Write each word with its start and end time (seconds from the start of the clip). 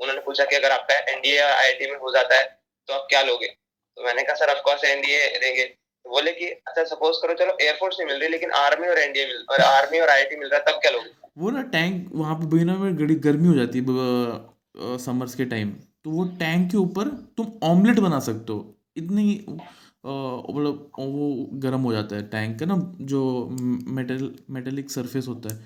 उन्होंने 0.00 0.20
पूछा 0.22 0.44
कि 0.44 0.56
अगर 0.56 0.72
आपका 0.72 0.94
एनडीए 1.12 1.36
या 1.36 1.46
आईआईटी 1.48 1.90
में 1.90 1.98
हो 1.98 2.12
जाता 2.12 2.34
है 2.34 2.44
तो 2.88 2.94
आप 2.94 3.06
क्या 3.10 3.22
लोगे? 3.24 3.46
तो 3.46 4.04
मैंने 4.04 4.22
कहा, 4.22 4.34
सर 4.36 4.50
ऑफकोर्स 4.50 4.84
एनडीए 4.84 5.26
देंगे। 5.36 5.64
तो 5.64 6.10
बोले 6.10 6.32
कि 6.32 6.46
अच्छा 6.46 6.82
सपोज़ 6.86 7.16
करो, 7.22 7.34
चलो 7.34 7.56
एयरफोर्स 7.60 7.96
नहीं 7.98 8.08
मिल 8.08 8.20
रही, 8.20 8.28
लेकिन 8.30 8.50
आर्मी 8.54 8.88
और 8.88 8.98
एनडीए 8.98 9.26
मिल, 9.26 9.44
और 9.50 9.60
आर्मी 9.62 9.98
और 9.98 10.08
आईआईटी 10.08 10.36
मिल 10.36 10.48
रहा 10.48 10.58
है, 10.58 10.64
तब 10.64 10.80
क्या 10.82 10.90
लोगे? 10.92 11.10
वो 11.38 11.50
ना 11.50 11.62
टैंक 11.72 12.08
वहाँ 12.14 12.34
पे 12.34 12.46
बिना 12.48 12.76
में 12.76 12.98
गड़ी 12.98 13.14
गर्मी 13.22 13.48
हो 13.48 13.54
जाती 13.54 13.78
है 13.78 14.98
समर्स 14.98 15.34
के 15.34 15.44
टाइम 15.46 15.70
तो 16.04 16.10
वो 16.10 16.24
टैंक 16.38 16.70
के 16.70 16.76
ऊपर 16.76 17.08
तुम 17.36 17.46
ऑमलेट 17.64 17.98
बना 18.00 18.18
सकते 18.20 18.52
हो। 18.52 18.74
इतनी 18.96 19.44
मतलब 19.48 20.90
वो 20.98 21.28
गर्म 21.60 21.80
हो 21.80 21.92
जाता 21.92 22.16
है 22.16 22.22
टैंक 22.28 22.58
का 22.60 22.66
ना, 22.66 22.74
जो 23.00 23.48
मेटल 23.50 24.30
मेटेलिक 24.50 24.90
सरफेस 24.90 25.28
होता 25.28 25.54
है। 25.54 25.64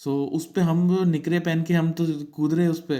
सो 0.00 0.24
उस 0.34 0.46
पे 0.52 0.60
हम 0.62 0.86
निकरे 1.08 1.40
पहन 1.40 1.62
के 1.62 1.74
हम 1.74 1.90
तो 1.92 2.06
कूद 2.36 2.54
रहे 2.54 2.66
उस 2.68 2.80
पे। 2.82 2.98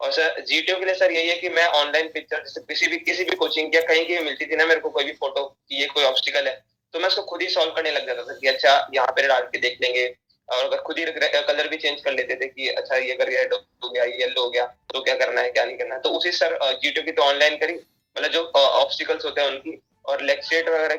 और 0.00 0.12
सर 0.12 0.40
जीटीओ 0.48 0.78
के 0.78 0.84
लिए 0.84 0.94
सर 0.94 1.12
यही 1.12 1.28
है 1.28 1.36
कि 1.36 1.48
मैं 1.48 1.66
ऑनलाइन 1.78 2.08
पिक्चर 2.08 2.38
जैसे 2.38 2.60
किसी 2.68 2.86
भी 2.86 2.96
किसी 2.98 3.24
भी 3.24 3.36
कोचिंग 3.36 3.74
या 3.74 3.80
कहीं 3.82 4.06
की 4.06 4.16
भी 4.18 4.24
मिलती 4.24 4.46
थी 4.46 4.56
ना, 4.56 4.66
मेरे 4.66 4.80
को 4.80 4.90
कोई 4.90 5.04
भी 5.04 5.12
फ़ोटो 5.12 5.44
कि 5.44 5.80
ये 5.80 5.86
कोई 5.86 6.04
ऑब्स्टिकल 6.04 6.48
है 6.48 6.54
तो 6.94 7.00
मैं 7.00 7.08
उसको 7.08 7.22
खुद 7.22 7.42
ही 7.42 7.48
सॉल्व 7.48 7.72
करने 7.72 7.90
लग 7.90 8.06
जाता 8.06 8.22
था 8.22 8.36
कि 8.38 8.48
अच्छा 8.48 8.88
यहाँ 8.94 9.12
पे 9.16 9.26
डाल 9.26 9.42
के 9.42 9.58
देख 9.58 9.78
लेंगे। 9.82 10.06
और 10.48 10.64
अगर 10.64 10.80
खुद 10.82 10.98
ही 10.98 11.04
कलर 11.04 11.68
भी 11.68 11.76
चेंज 11.76 12.00
कर 12.00 12.12
लेते 12.12 12.34
थे 12.36 12.46
कि 12.46 12.68
अच्छा 12.70 12.96
ये 12.96 13.12
अगर 13.12 13.28
रेड 13.28 13.52
हो 13.54 13.90
गया 13.90 14.04
येलो 14.04 14.42
हो 14.42 14.50
गया 14.50 14.64
तो 14.92 15.00
क्या 15.00 15.14
करना 15.16 15.40
है, 15.40 15.50
क्या 15.50 15.64
नहीं 15.64 15.76
करना 15.78 15.94
है? 15.94 16.00
तो 16.00 16.10
उसी 16.10 16.32
सर 16.32 16.58
जीटीओ 16.82 17.02
की 17.04 17.12
तो 17.12 17.22
ऑनलाइन 17.22 17.56
करी 17.56 17.74
मतलब 17.74 18.30
जो 18.30 18.44
ऑब्स्टिकल्स 18.56 19.24
होते 19.24 19.40
हैं 19.40 19.48
उनकी, 19.48 19.80
और 20.04 20.26
स्टेट 20.40 20.68
वगैरह 20.68 20.98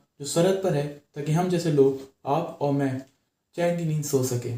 जो 0.21 0.27
सरहद 0.27 0.59
पर 0.63 0.73
है, 0.73 0.87
ताकि 1.15 1.31
हम 1.31 1.47
जैसे 1.49 1.71
लोग, 1.71 1.99
आप 2.25 2.57
और 2.61 2.71
मैं, 2.71 3.01
चैन 3.55 3.77
की 3.77 3.85
नींद 3.85 4.03
सो 4.03 4.23
सके। 4.23 4.49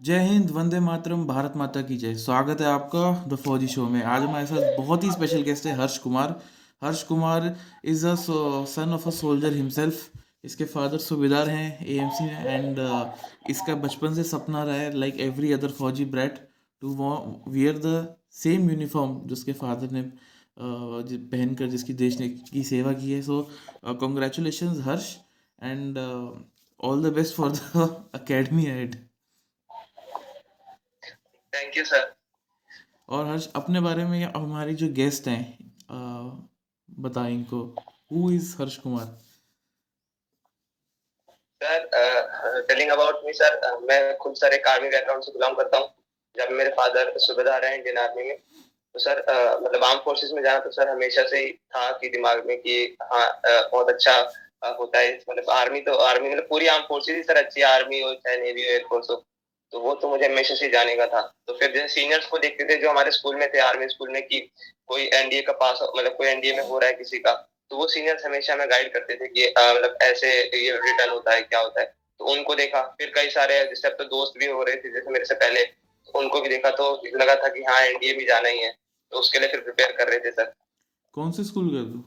जय 0.00 0.18
हिंद, 0.18 0.50
वंदे 0.50 0.80
मातरम, 0.80 1.24
भारत 1.26 1.52
माता 1.56 1.80
की 1.82 1.96
जय। 1.96 2.14
स्वागत 2.14 2.60
है 2.60 2.66
आपका 2.66 3.24
द 3.28 3.36
फौजी 3.36 3.66
शो 3.66 3.86
में। 3.88 4.02
आज 4.02 4.22
हमारे 4.22 4.46
साथ 4.46 4.76
बहुत 4.78 5.04
ही 5.04 5.10
स्पेशल 5.10 5.42
गेस्ट 5.42 5.66
है 5.66 5.74
Harsh 5.78 5.96
Kumar. 5.98 6.40
Harsh 6.82 7.02
Kumar 7.02 7.56
is 7.84 8.06
a 8.06 8.14
son 8.14 8.92
of 8.94 9.08
a 9.08 9.10
soldier 9.10 9.52
himself 9.52 10.20
इसके 10.44 10.64
फादर 10.64 10.98
सूबेदार 10.98 11.48
हैं 11.48 11.86
एएमसी 11.86 12.24
में 12.24 12.44
एंड 12.44 12.78
इसका 13.50 13.74
बचपन 13.74 14.14
से 14.14 14.22
सपना 14.22 14.62
रहा 14.64 14.76
है 14.76 14.96
लाइक 14.98 15.20
एवरी 15.20 15.52
अदर 15.52 15.70
फौजी 15.78 16.04
brat 16.14 16.38
to 16.82 16.94
wear 17.48 17.78
the 17.78 18.16
same 18.42 18.70
uniform 18.70 19.20
जो 19.26 19.32
उसके 19.32 19.52
फादर 19.52 19.90
ने 19.90 20.10
पहनकर 20.56 21.66
जिसकी 21.68 21.92
देश 21.94 22.18
ने 22.20 22.28
की 22.28 22.62
सेवा 22.64 22.92
की 22.94 23.12
है। 23.12 23.20
So 23.22 23.42
congratulation 24.00 24.80
Harsh 24.82 25.14
and 25.58 25.98
all 26.80 27.02
the 27.02 27.12
best 27.14 27.34
for 27.36 27.50
the 27.50 28.10
academy 28.14 28.66
and 28.70 28.94
thank 31.52 31.76
you 31.76 31.84
sir 31.84 32.12
और 33.08 33.26
हर्ष 33.26 33.48
अपने 33.56 33.80
बारे 33.80 34.04
में 34.04 34.22
हमारी 34.24 34.74
जो 34.74 34.88
गेस्ट 34.94 35.28
हैं 35.28 35.42
बताएँ 36.88 37.34
इनको। 37.34 37.62
Who 38.12 38.30
is 38.32 38.54
Harsh 38.60 38.76
Kumar 38.78 39.06
sir 41.60 42.64
telling 42.68 42.90
about 42.90 43.24
me 43.24 43.32
sir 43.32 43.78
मैं 43.82 44.16
खुद 44.18 44.34
सर 44.36 44.54
एक 44.54 44.66
आर्मी 44.68 44.88
बैकग्राउंड 44.88 45.22
से 45.24 45.32
बिलोंग 45.32 45.56
करता 45.56 45.78
हूँ 45.78 45.88
जब 46.36 46.50
मेरे 46.52 46.70
फादर 46.76 47.12
सूबेदार 47.18 47.64
हैं 47.64 47.76
इंडियन 47.76 47.98
आर्मी 47.98 48.22
में। 48.28 48.38
तो 48.94 49.00
सर 49.00 49.18
मतलब 49.62 49.84
आर्म 49.84 49.98
फोर्सेस 49.98 50.30
में 50.34 50.42
जाना 50.42 50.58
तो 50.60 50.70
सर 50.70 50.88
हमेशा 50.88 51.22
से 51.28 51.38
ही 51.38 51.52
था 51.52 51.90
कि 51.92 52.08
दिमाग 52.08 52.44
में 52.46 52.56
कि 52.58 52.96
हाँ 53.02 53.26
बहुत 53.44 53.88
अच्छा 53.90 54.18
होता 54.78 54.98
है। 54.98 55.12
मतलब 55.30 55.50
आर्मी 55.50 55.80
तो 55.80 55.94
आर्मी 56.00 56.28
मतलब 56.30 56.46
पूरी 56.48 56.66
आर्म 56.66 56.84
फोर्सेस 56.88 57.16
ही 57.16 57.22
सर 57.22 57.36
अच्छी 57.36 57.62
आर्मी 57.64 58.00
हो, 58.00 58.12
चाहे 58.14 58.36
नेवी 58.36 58.62
हो 58.62 58.70
एयरफोर्स 58.72 59.10
हो। 59.10 59.16
तो 59.72 59.80
वो 59.80 59.94
तो 59.94 60.08
मुझे 60.08 60.26
हमेशा 60.26 60.54
से 60.54 60.68
जाने 60.70 60.94
का 60.96 61.06
था। 61.06 61.20
तो 61.46 61.54
फिर 61.54 61.72
जैसे 61.72 61.88
सीनियर्स 61.94 62.26
को 62.26 62.38
देखते 62.38 62.64
थे 62.64 62.76
जो 62.80 62.90
हमारे 62.90 63.10
स्कूल 63.10 63.36
में 63.36 63.48
थे 63.54 63.58
आर्मी 63.60 63.88
स्कूल 63.88 64.10
में 64.10 64.22
कि 64.22 64.40
कोई 64.86 65.08
एनडीए 65.14 65.42
का 65.42 65.52
पास 65.54 65.78
मतलब 65.82 66.16
कोई 66.16 66.28
एनडीए 66.28 66.56
में 66.56 66.62
हो 66.62 66.78
रहा 66.78 66.90
है 66.90 66.94
किसी 66.94 67.18
का 67.18 67.32
तो 67.70 67.76
वो 67.76 67.86
सीनियर्स 67.88 68.24
हमेशा 68.24 68.52
हमें 68.52 68.70
गाइड 68.70 68.92
करते 68.92 69.14
थे 69.16 69.28
कि 69.28 69.48
मतलब 69.48 69.96
ऐसे 70.02 70.28
ये 70.28 70.70
रिटर्न 70.72 71.10
होता 71.10 71.34
है, 71.34 71.40
क्या 71.42 71.60
होता 71.60 71.80
है। 71.80 71.86
तो 72.20 72.24
उनको 72.32 72.54
देखा। 72.54 72.82
फिर 72.98 73.12
कई 73.14 73.30
सारे, 73.30 73.54
जैसे 73.64 73.88
अब 73.88 73.94
तो 73.94 74.04
दोस्त 74.06 74.38
भी 74.38 74.46
हो 74.46 74.62
रहे 74.62 74.76
थे, 74.76 74.92
जैसे 74.92 75.10
मेरे 75.10 75.24
से 75.24 75.34
पहले 75.34 75.64
तो 75.64 76.18
उनको 76.18 76.40
भी 76.40 76.48
देखा 76.48 76.70
तो 76.72 77.02
लगा 77.14 77.34
था 77.34 77.48
कि 77.48 77.62
हाँ 77.64 77.80
एनडीए 77.82 78.12
भी 78.14 78.24
जाना 78.24 78.48
ही 78.48 78.58
है। 78.58 78.72
तो 79.14 79.20
उसके 79.20 79.38
लिए 79.38 79.48
फिर 79.50 79.60
प्रिपेयर 79.62 79.92
कर 79.98 80.08
रहे 80.08 80.18
थे 80.24 80.30
सर 80.32 80.52
कौन 81.14 81.32
से 81.32 81.44
स्कूल 81.44 81.70
गए 81.74 81.84
तू 81.92 82.02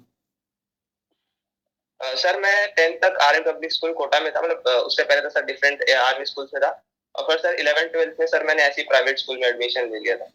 सर 2.17 2.39
मैं 2.41 2.55
टेंथ 2.73 2.97
तक 3.01 3.17
आर्मी 3.23 3.41
पब्लिक 3.43 3.71
स्कूल 3.73 3.93
कोटा 3.95 4.19
में 4.19 4.31
था 4.33 4.41
मतलब 4.41 4.67
उससे 4.81 5.03
पहले 5.03 5.21
तो 5.21 5.29
सर 5.29 5.45
डिफरेंट 5.45 5.89
आर्मी 5.91 6.25
स्कूल 6.25 6.49
में 6.53 6.61
था। 6.61 6.69
और 7.15 7.25
फिर 7.27 7.37
सर 7.39 7.59
इलेवन 7.59 7.87
ट्वेल्थ 7.91 8.19
में 8.19 8.27
सर 8.27 8.43
मैंने 8.47 8.63
ऐसी 8.63 8.83
प्राइवेट 8.89 9.19
स्कूल 9.19 9.37
में 9.37 9.47
एडमिशन 9.47 9.89
ले 9.91 9.99
लिया 9.99 10.15
था। 10.17 10.27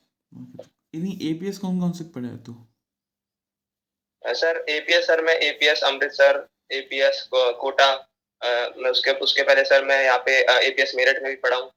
इन्हीं 0.94 1.16
एपीएस 1.28 1.58
कौन 1.58 1.80
कौन 1.80 1.92
से 1.98 2.04
पढ़े 2.14 2.28
है 2.28 2.36
तू 2.44 2.54
सर 4.24 4.64
एपीएस 4.70 5.06
सर 5.06 5.20
मैं 5.24 5.34
एपीएस 5.42 5.82
अमृतसर 5.84 6.46
एपीएस 6.72 7.22
कोटा 7.32 7.90
मैं 8.42 8.90
उसके 8.90 9.10
उसके 9.24 9.42
पहले 9.42 9.64
सर 9.64 9.84
मैं 9.84 10.02
यहाँ 10.04 10.18
पे 10.26 10.32
एपीएस 10.66 10.94
मेरठ 10.96 11.22
में 11.22 11.30
भी 11.30 11.36
पढ़ा 11.38 11.56
हूँ। 11.56 11.68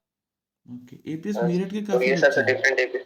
ओके 0.67 0.95
एपीएस 1.13 1.35
मेरठ 1.37 1.71
के 1.71 1.81
काफ़ी 1.83 2.11
बच्चे 2.13 2.41
हैं। 2.41 3.05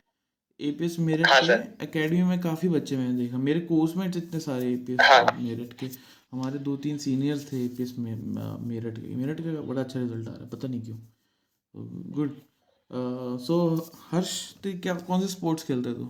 एपीएस 0.59 0.99
मेरठ 0.99 1.27
हाँ, 1.29 1.41
के। 1.41 1.83
एकेडमी 1.83 2.21
में 2.23 2.39
काफ़ी 2.41 2.69
बच्चे 2.69 2.97
मैंने 2.97 3.17
देखा। 3.17 3.37
मेरे 3.37 3.59
कोर्स 3.61 3.95
में 3.97 4.07
इतने 4.07 4.39
सारे 4.39 4.71
एपीएस 4.73 4.99
हाँ। 5.01 5.37
मेरठ 5.39 5.73
के। 5.73 5.89
हमारे 6.31 6.59
दो 6.59 6.75
तीन 6.77 6.97
सीनियर्स 6.97 7.51
थे 7.51 7.63
एपीएस 7.65 7.95
में 7.99 8.15
मेरठ 8.67 8.99
के। 8.99 9.15
मेरठ 9.15 9.41
का 9.41 9.61
बड़ा 9.61 9.81
अच्छा 9.81 9.99
रिज़ल्ट 9.99 10.27
आ 10.27 10.31
रहा 10.31 10.43
है 10.43 10.49
पता 10.49 10.67
नहीं 10.67 10.81
क्यों। 10.81 10.97
गुड 12.13 12.35
सो 13.41 13.55
हर्ष 14.11 14.31
क्या 14.65 14.93
कौन 14.93 15.21
से 15.21 15.27
स्पोर्ट्स 15.27 15.63
खेलते 15.63 15.93
तू 15.93 16.09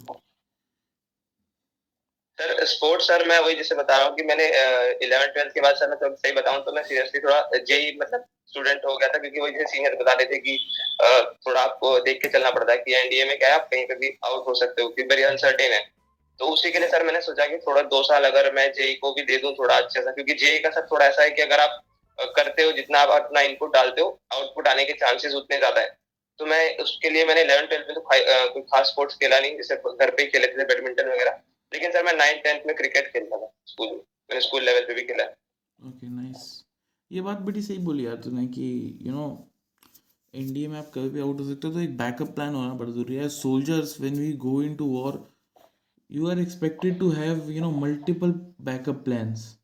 सर 2.40 2.66
स्पोर्ट्स 2.66 3.08
सर 3.08 3.28
मैं 3.28 3.38
वही 3.40 3.56
जैसे 3.56 3.76
बता 3.76 3.96
रहा 3.98 4.06
हूँ 4.08 4.16
कि 4.16 4.24
मैंने 4.24 4.44
इलेवन 5.06 5.32
ट्वेल्थ 5.34 5.54
के 5.54 5.62
बाद 5.62 5.76
सर 5.76 5.90
मैं 5.90 5.98
तो 6.00 6.16
सही 6.16 6.32
बताऊँ 6.34 6.64
तो 6.66 6.72
मैं 6.72 6.84
सीरियसली 6.84 7.20
थोड़ा 7.20 7.40
जेई 7.68 7.98
मतलब 8.02 8.24
स्टूडेंट 8.48 8.86
हो 8.86 8.96
गया 8.98 9.08
था 9.08 9.18
क्योंकि 9.18 9.40
वही 9.42 9.52
जैसे 9.54 9.66
सीनियर 9.68 9.96
बता 9.96 10.14
रहे 10.14 10.26
थे 10.26 10.38
कि 10.38 10.58
थोड़ा 11.48 11.62
आपको 11.62 12.00
देख 12.00 12.22
के 12.22 12.28
चलना 12.30 12.52
पड़ता 12.52 12.72
है 12.72 12.78
कि 12.78 12.96
एनडीए 12.96 13.26
में 13.26 13.38
क्या 13.38 13.50
है, 13.50 13.56
आप 13.56 13.68
कहीं 13.72 13.86
पर 13.86 13.96
भी 13.96 14.14
आउट 14.26 14.48
हो 14.48 14.54
सकते 14.56 14.82
हो 14.82 14.88
क्योंकि 14.90 15.10
वेरी 15.10 15.24
अनसर्टेन 15.24 15.74
है। 15.74 15.82
तो 16.40 16.50
उसी 16.54 16.72
के 16.72 16.80
लिए 16.80 16.90
सर 16.90 17.04
मैंने 17.04 17.22
सोचा 17.22 17.46
कि 17.48 17.58
थोड़ा 17.58 17.82
दो 17.90 18.02
साल 18.04 18.24
अगर 18.26 18.52
मैं 18.54 18.72
जेई 18.74 18.94
को 18.96 19.12
भी 19.14 19.22
दे 19.24 19.38
दूँ 19.38 19.54
थोड़ा 19.56 19.76
अच्छा 19.76 20.02
सा, 20.02 20.12
क्योंकि 20.12 20.34
जेई 20.36 20.60
का 20.60 20.70
सर 20.70 20.88
थोड़ा 20.92 21.06
ऐसा 21.06 21.24
है 21.24 21.30
कि 21.32 21.42
अगर 21.42 21.60
आप 21.60 21.84
करते 22.38 22.64
हो 22.64 22.72
जितना 22.72 23.00
आप, 23.00 23.10
अपना 23.18 23.42
इनपुट 23.42 23.74
डालते 23.74 24.02
हो 24.02 24.20
आउटपुट 24.34 24.68
आने 24.68 24.86
के 24.86 24.94
चांसेस 24.96 25.34
उतने 25.36 25.58
ज़्यादा 25.58 25.82
है। 25.82 25.98
तो 26.40 26.46
मैं 26.46 26.78
उसके 26.80 27.10
लिए 27.10 27.26
मैंने 27.26 27.42
इलेवन 27.42 27.66
ट्वेल्थ 27.66 27.86
में 27.88 27.96
तो 27.96 28.02
कोई 28.04 28.62
खास 28.64 28.88
स्पोर्ट्स 28.88 29.16
खेला 29.18 29.40
नहीं, 29.40 29.56
जैसे 29.58 29.76
घर 29.76 30.10
पे 30.10 30.24
ही 30.24 30.30
खेले 30.30 30.48
थे 30.48 30.66
बैडमिंटन 30.66 31.10
वगैरह। 31.10 31.40
लेकिन 31.72 31.92
सर 31.92 32.04
मैं 32.06 32.14
नाइन्थ 32.18 32.44
टेंथ 32.44 32.66
में 32.68 32.76
क्रिकेट 32.76 33.12
खेलता 33.14 33.38
था 33.38 33.52
स्कूल 33.66 33.88
में 33.88 33.96
मैंने 33.96 34.42
स्कूल 34.42 34.64
लेवल 34.64 34.86
पे 34.88 34.94
भी 34.94 35.04
खेला 35.08 35.26
ओके 35.80 36.10
नाइस 36.10 36.48
ये 37.12 37.22
बात 37.22 37.38
बड़ी 37.42 37.62
सही 37.62 37.78
बोली 37.86 38.06
यार 38.06 38.16
तूने 38.24 38.48
कि 38.58 38.68
यू 39.02 39.14
नो 39.14 39.28
इंडिया 40.34 40.70
में 40.70 40.78
आप 40.80 40.92
कभी 40.94 41.10
भी 41.10 41.20
आउट 41.20 41.40
हो 41.40 41.46
सकते 41.46 41.68
हो 41.68 41.74
तो 41.74 41.80
एक 41.80 41.98
बैकअप 41.98 42.36
प्लान 42.36 42.56
होना 42.56 42.74
बड़ा 42.74 42.92
ज़रूरी 42.92 43.16
है 43.16 43.30
soldiers 43.36 44.00
when 44.02 44.20
we 44.20 44.32
go 44.48 44.62
into 44.64 44.86
war 44.88 45.26
are 46.10 46.40
expected 46.40 47.00
to 47.00 47.12
have 47.12 47.50
you 47.50 47.62
know 47.62 47.72
multiple 47.72 48.32
backup 48.60 49.06
plans 49.06 49.58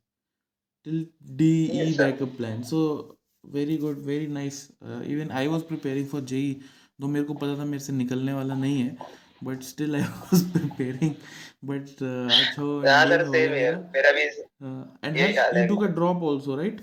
till 0.86 1.06
DE 1.36 1.70
Yes, 1.74 1.96
sir. 1.96 2.04
backup 2.04 2.38
plan. 2.38 2.64
So 2.64 3.18
very 3.44 3.78
good, 3.78 3.98
very 4.00 4.28
nice. 4.28 4.72
Uh, 4.82 5.02
even 5.06 5.32
I 5.32 5.48
was 5.48 5.64
preparing 5.64 6.06
for 6.06 6.22
JE 6.22 6.62
तो 7.02 7.08
मेरे 7.08 7.26
को 7.26 7.34
पता 7.34 7.58
था 7.58 7.66
मेरे 7.66 7.84
से 7.84 7.94
निकलने 7.94 8.34
वाला 8.34 8.56
नहीं 8.56 8.82
है 8.82 8.98
but 9.46 9.64
still 9.64 9.96
I 9.96 10.02
was 10.02 10.44
preparing 10.52 11.14
but 11.64 12.04
आज 12.32 12.60
हो 12.60 12.68
हाँ 12.88 13.06
सर 13.06 13.24
सेम 13.28 13.54
है 13.54 13.72
मेरा 13.94 14.12
भी 14.12 14.22
and 14.22 15.18
you 15.18 15.68
took 15.68 15.84
a 15.84 15.88
drop 15.96 16.24
also 16.32 16.56
right 16.56 16.82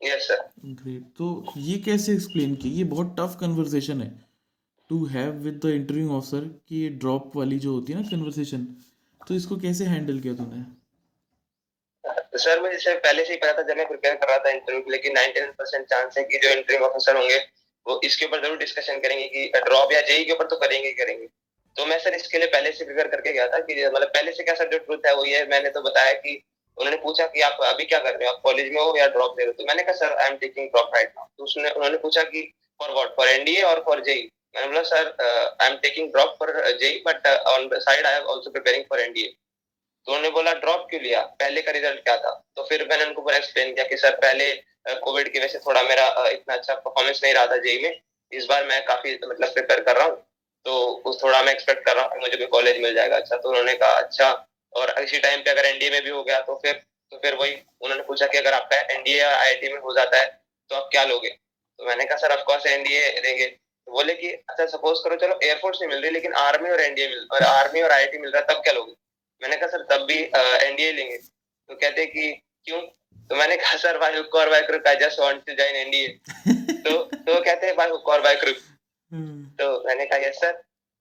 yes 0.00 0.26
sir 0.28 0.42
great 0.64 1.02
तो 1.18 1.26
ये 1.58 1.76
कैसे 1.86 2.12
एक्सप्लेन 2.12 2.54
की? 2.54 2.70
ये 2.70 2.84
बहुत 2.92 3.14
टफ 3.18 3.36
कन्वर्सेशन 3.40 4.02
है। 4.02 4.10
To 4.90 5.04
have 5.06 5.32
with 5.44 5.60
the 5.64 5.70
interview 5.70 6.10
officer 6.16 6.44
कि 6.68 6.76
ये 6.76 6.88
ड्रॉप 7.02 7.36
वाली 7.36 7.58
जो 7.58 7.72
होती 7.74 7.92
है 7.92 8.02
ना 8.02 8.08
कन्वर्सेशन 8.08 8.64
तो 9.20 9.34
इसको 9.34 9.56
कैसे 9.56 9.84
हैंडल 9.84 10.18
किया 10.20 10.34
तूने? 10.34 10.62
सर 12.38 12.60
मुझे 12.62 12.94
पहले 12.96 13.24
से 13.24 13.32
ही 13.32 13.38
पता 13.38 13.52
था 13.52 13.62
जब 13.68 13.76
मैं 13.76 13.86
प्रिपेयर 13.88 14.14
कर 14.16 14.28
रहा 14.28 14.38
था 14.38 14.50
इंटरव्यू 14.50 14.82
के 14.82 14.90
लिए 14.90 15.00
कि 15.00 15.10
99 15.10 15.54
परसेंट 15.58 15.86
चांस 15.86 16.18
है 16.18 16.24
कि 16.24 16.38
जो 16.38 16.48
इंटरव्यू 16.50 16.86
ऑफिसर 16.86 17.16
होंगे 17.16 17.38
वो 17.86 18.00
इसके 18.04 18.26
ऊपर 18.26 18.42
ज़रूर 18.42 18.58
डिस्कशन 18.58 18.98
करेंगे 19.00 19.26
कि 19.26 19.50
ड्रॉप 19.58 19.92
या 19.92 20.00
जेई 20.02 20.24
के 20.24 20.32
ऊपर 20.32 20.46
तो 20.46 20.56
करेंगे 20.58 20.92
करेंगे। 20.94 21.26
तो 21.76 21.84
मैं 21.86 21.98
सर 21.98 22.14
इसके 22.14 22.38
लिए 22.38 22.48
पहले 22.48 22.72
से 22.72 22.84
प्रिपेयर 22.84 23.08
करके 23.08 23.32
गया 23.32 23.46
था 23.48 23.58
कि 23.60 23.74
मतलब 23.86 24.08
पहले 24.14 24.32
से 24.32 24.42
क्या 24.42 24.54
सर 24.54 24.70
जो 24.70 24.78
ट्रूथ 24.78 25.06
है 25.06 25.14
वो 25.16 25.24
ये 25.24 25.44
मैंने 25.50 25.70
तो 25.70 25.82
बताया 25.82 26.12
कि 26.14 26.40
उन्होंने 26.78 26.96
पूछा 27.02 27.26
कि 27.26 27.40
आप 27.42 27.58
अभी 27.64 27.84
क्या 27.84 27.98
कर 27.98 28.14
रहे 28.14 28.28
हो? 28.28 28.32
आप 28.32 28.40
कॉलेज 28.44 28.72
में 28.72 28.80
हो 28.80 28.94
या 28.96 29.06
ड्रॉप 29.08 29.38
ले 29.38 29.44
रहे 29.44 29.46
हो? 29.46 29.52
तो 29.52 29.64
मैंने 29.68 29.82
कहा 29.82 29.92
sir 29.96 30.12
I 30.14 30.28
am 30.28 30.36
taking 30.36 30.68
drop 30.68 30.90
right 30.94 31.12
now 31.16 31.26
तो 31.38 31.44
उसने, 31.44 31.70
उन्होंने 31.70 31.98
पूछा 31.98 32.22
कि 32.24 32.42
फॉर 32.80 32.90
व्हाट 32.92 33.16
फॉर 33.16 33.28
एनडीए 33.28 33.62
और 33.62 33.82
फॉर 33.86 34.00
जेई 34.04 34.28
मैंने 34.54 34.66
बोला 34.68 34.82
sir 34.84 35.14
I 35.62 35.68
am 35.68 35.76
taking 35.82 36.10
drop 36.12 36.36
for 36.38 36.52
JEE 36.80 37.02
but 37.06 37.26
on 37.26 37.68
the 37.68 37.78
side 37.80 38.06
I 38.06 38.14
am 38.14 38.28
also 38.30 38.50
preparing 38.50 38.84
for 38.90 39.00
NDA 39.00 39.26
तो 39.26 40.12
उन्होंने 40.12 40.30
बोला 40.30 40.52
ड्रॉप 40.60 40.86
क्यों 40.90 41.02
लिया? 41.02 41.20
पहले 41.40 41.62
का 41.62 41.72
रिज़ल्ट 41.72 42.02
क्या 42.04 42.16
था? 42.16 42.30
तो 42.56 42.62
फिर 42.68 42.86
मैंने 42.90 43.04
उनको 43.04 43.22
पूरा 43.22 43.36
एक्सप्लेन 43.36 43.74
किया 43.74 43.84
कि 43.86 43.96
सर 43.96 44.16
पहले 44.18 44.52
कोविड 44.86 45.32
की 45.32 45.38
वजह 45.38 45.48
से 45.48 45.58
थोड़ा 45.58 45.82
मेरा 45.82 46.06
इतना 46.28 46.54
अच्छा 46.54 46.74
परफॉर्मेंस 46.76 47.20
नहीं 47.24 47.34
रहा 47.34 47.46
था 47.46 47.56
जेई 47.58 47.82
में। 47.82 48.00
इस 48.32 48.46
बार 48.46 48.64
मैं 48.66 48.84
काफ़ी 48.86 49.18
मतलब 49.24 49.52
प्रिपेयर 49.52 49.80
कर 49.80 49.96
रहा 49.96 50.06
हूँ। 50.06 50.16
तो 50.66 51.18
थोड़ा 51.22 51.42
मैं 51.42 51.52
एक्सपेक्ट 51.52 51.84
कर 51.86 51.96
रहा 51.96 52.04
हूँ 52.04 52.20
मुझे 52.20 52.36
भी 52.36 52.46
कॉलेज 52.48 52.80
मिल 52.82 52.94
जाएगा 52.94 53.16
अच्छा। 53.16 53.36
तो 53.36 53.48
उन्होंने 53.48 53.74
कहा 53.74 53.92
अच्छा 54.00 54.30
और 54.72 54.94
इसी 55.00 55.18
टाइम 55.18 55.40
पे 55.40 55.50
अगर 55.50 55.64
एनडीए 55.66 55.90
में 55.90 56.02
भी 56.02 56.10
हो 56.10 56.22
गया 56.24 56.40
तो 56.40 56.54
फिर 56.62 56.72
तो 57.12 57.18
फिर 57.18 57.34
वही 57.34 57.54
उन्होंने 57.80 58.02
पूछा 58.02 58.26
कि 58.26 58.38
अगर 58.38 58.52
आपका 58.54 58.76
एनडीए 58.94 59.18
या 59.18 59.30
आई 59.36 59.54
में 59.64 59.78
हो 59.80 59.94
जाता 59.94 60.16
है 60.16 60.26
तो 60.70 60.76
आप 60.76 60.88
क्या 60.92 61.04
लोगे? 61.04 61.28
तो 61.28 61.86
मैंने 61.86 62.04
कहा, 62.04 62.16
सर 62.18 62.32
ऑफकोर्स 62.32 62.66
एनडीए 62.66 63.08
देंगे। 63.20 63.46
तो 63.46 63.92
बोले 63.92 64.14
कि 64.14 64.28
अच्छा 64.28 64.66
सपोज़ 64.66 64.98
करो, 65.04 65.16
चलो 65.16 65.38
एयरफोर्स 65.42 65.78
नहीं 65.80 65.88
मिल 65.90 66.02
रही, 66.02 66.10
लेकिन 66.10 66.32
आर्मी 66.34 66.70
और 66.70 66.80
एनडीए 66.80 67.08
मिल, 67.08 67.26
और 67.32 67.42
आर्मी 67.42 67.80
और 67.82 67.90
आईआईटी 67.90 68.18
मिल 68.18 68.30
रहा 68.30 68.40
है, 68.40 68.46
तब 68.48 68.62
क्या 68.62 68.72
लोगे? 68.72 68.92
मैंने 69.42 69.56
कहा, 69.56 69.68
सर, 69.68 69.82
तब 69.90 70.04
भी 70.04 70.18
एनडीए 70.66 70.92
लेंगे। 70.92 71.16
तो 71.16 71.74
कहते 71.74 72.06
कि 72.06 72.30
क्यों? 72.66 72.80
तो 73.30 73.36
मैंने 73.36 73.56
कहा 73.56 73.76
सर 73.78 73.98
भाई 73.98 74.16
हुक 74.16 74.34
और 74.34 74.48
by 74.50 74.62
crook 74.62 74.86
I 74.88 74.96
just 74.98 75.20
want 75.20 75.44
to 75.46 75.54
join 75.54 75.76
NDA 75.76 76.08
तो 76.84 76.96
तो 77.04 77.40
कहते 77.40 77.66
हैं 77.66 77.76
भाई 77.76 77.90
हुक 77.90 78.08
और 78.08 78.20
बाय 78.22 78.34
क्रुक 78.36 78.56
तो 79.60 79.68
मैंने 79.86 80.06
कहा 80.06 80.18
यस 80.20 80.40
सर 80.40 80.52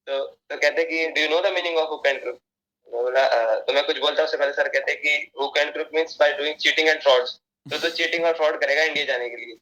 तो 0.07 0.19
तो 0.19 0.57
कहते 0.57 0.83
कि 0.85 1.07
do 1.07 1.21
you 1.21 1.29
know 1.29 1.41
the 1.41 1.53
meaning 1.53 1.77
of 1.77 1.89
hook 1.89 2.07
and 2.07 2.21
crook 2.21 2.39
बोला 2.87 3.25
तो 3.57 3.73
मैं 3.73 3.83
कुछ 3.85 3.97
बोलता 3.99 4.21
हूँ 4.21 4.27
उससे 4.27 4.37
पहले 4.37 4.53
सर 4.53 4.67
कहते 4.69 4.95
कि 4.95 5.15
hook 5.41 5.57
and 5.57 5.71
crook 5.73 5.89
means 5.95 6.15
by 6.19 6.33
doing 6.37 6.55
cheating 6.57 6.87
and 6.89 7.01
frauds 7.01 7.39
तो 7.65 7.77
तो 7.77 7.89
चीटिंग 7.97 8.25
और 8.25 8.33
फ्रॉड 8.35 8.59
करेगा 8.61 8.83
इंडिया 8.83 9.05
जाने 9.05 9.29
के 9.29 9.35
लिए। 9.35 9.55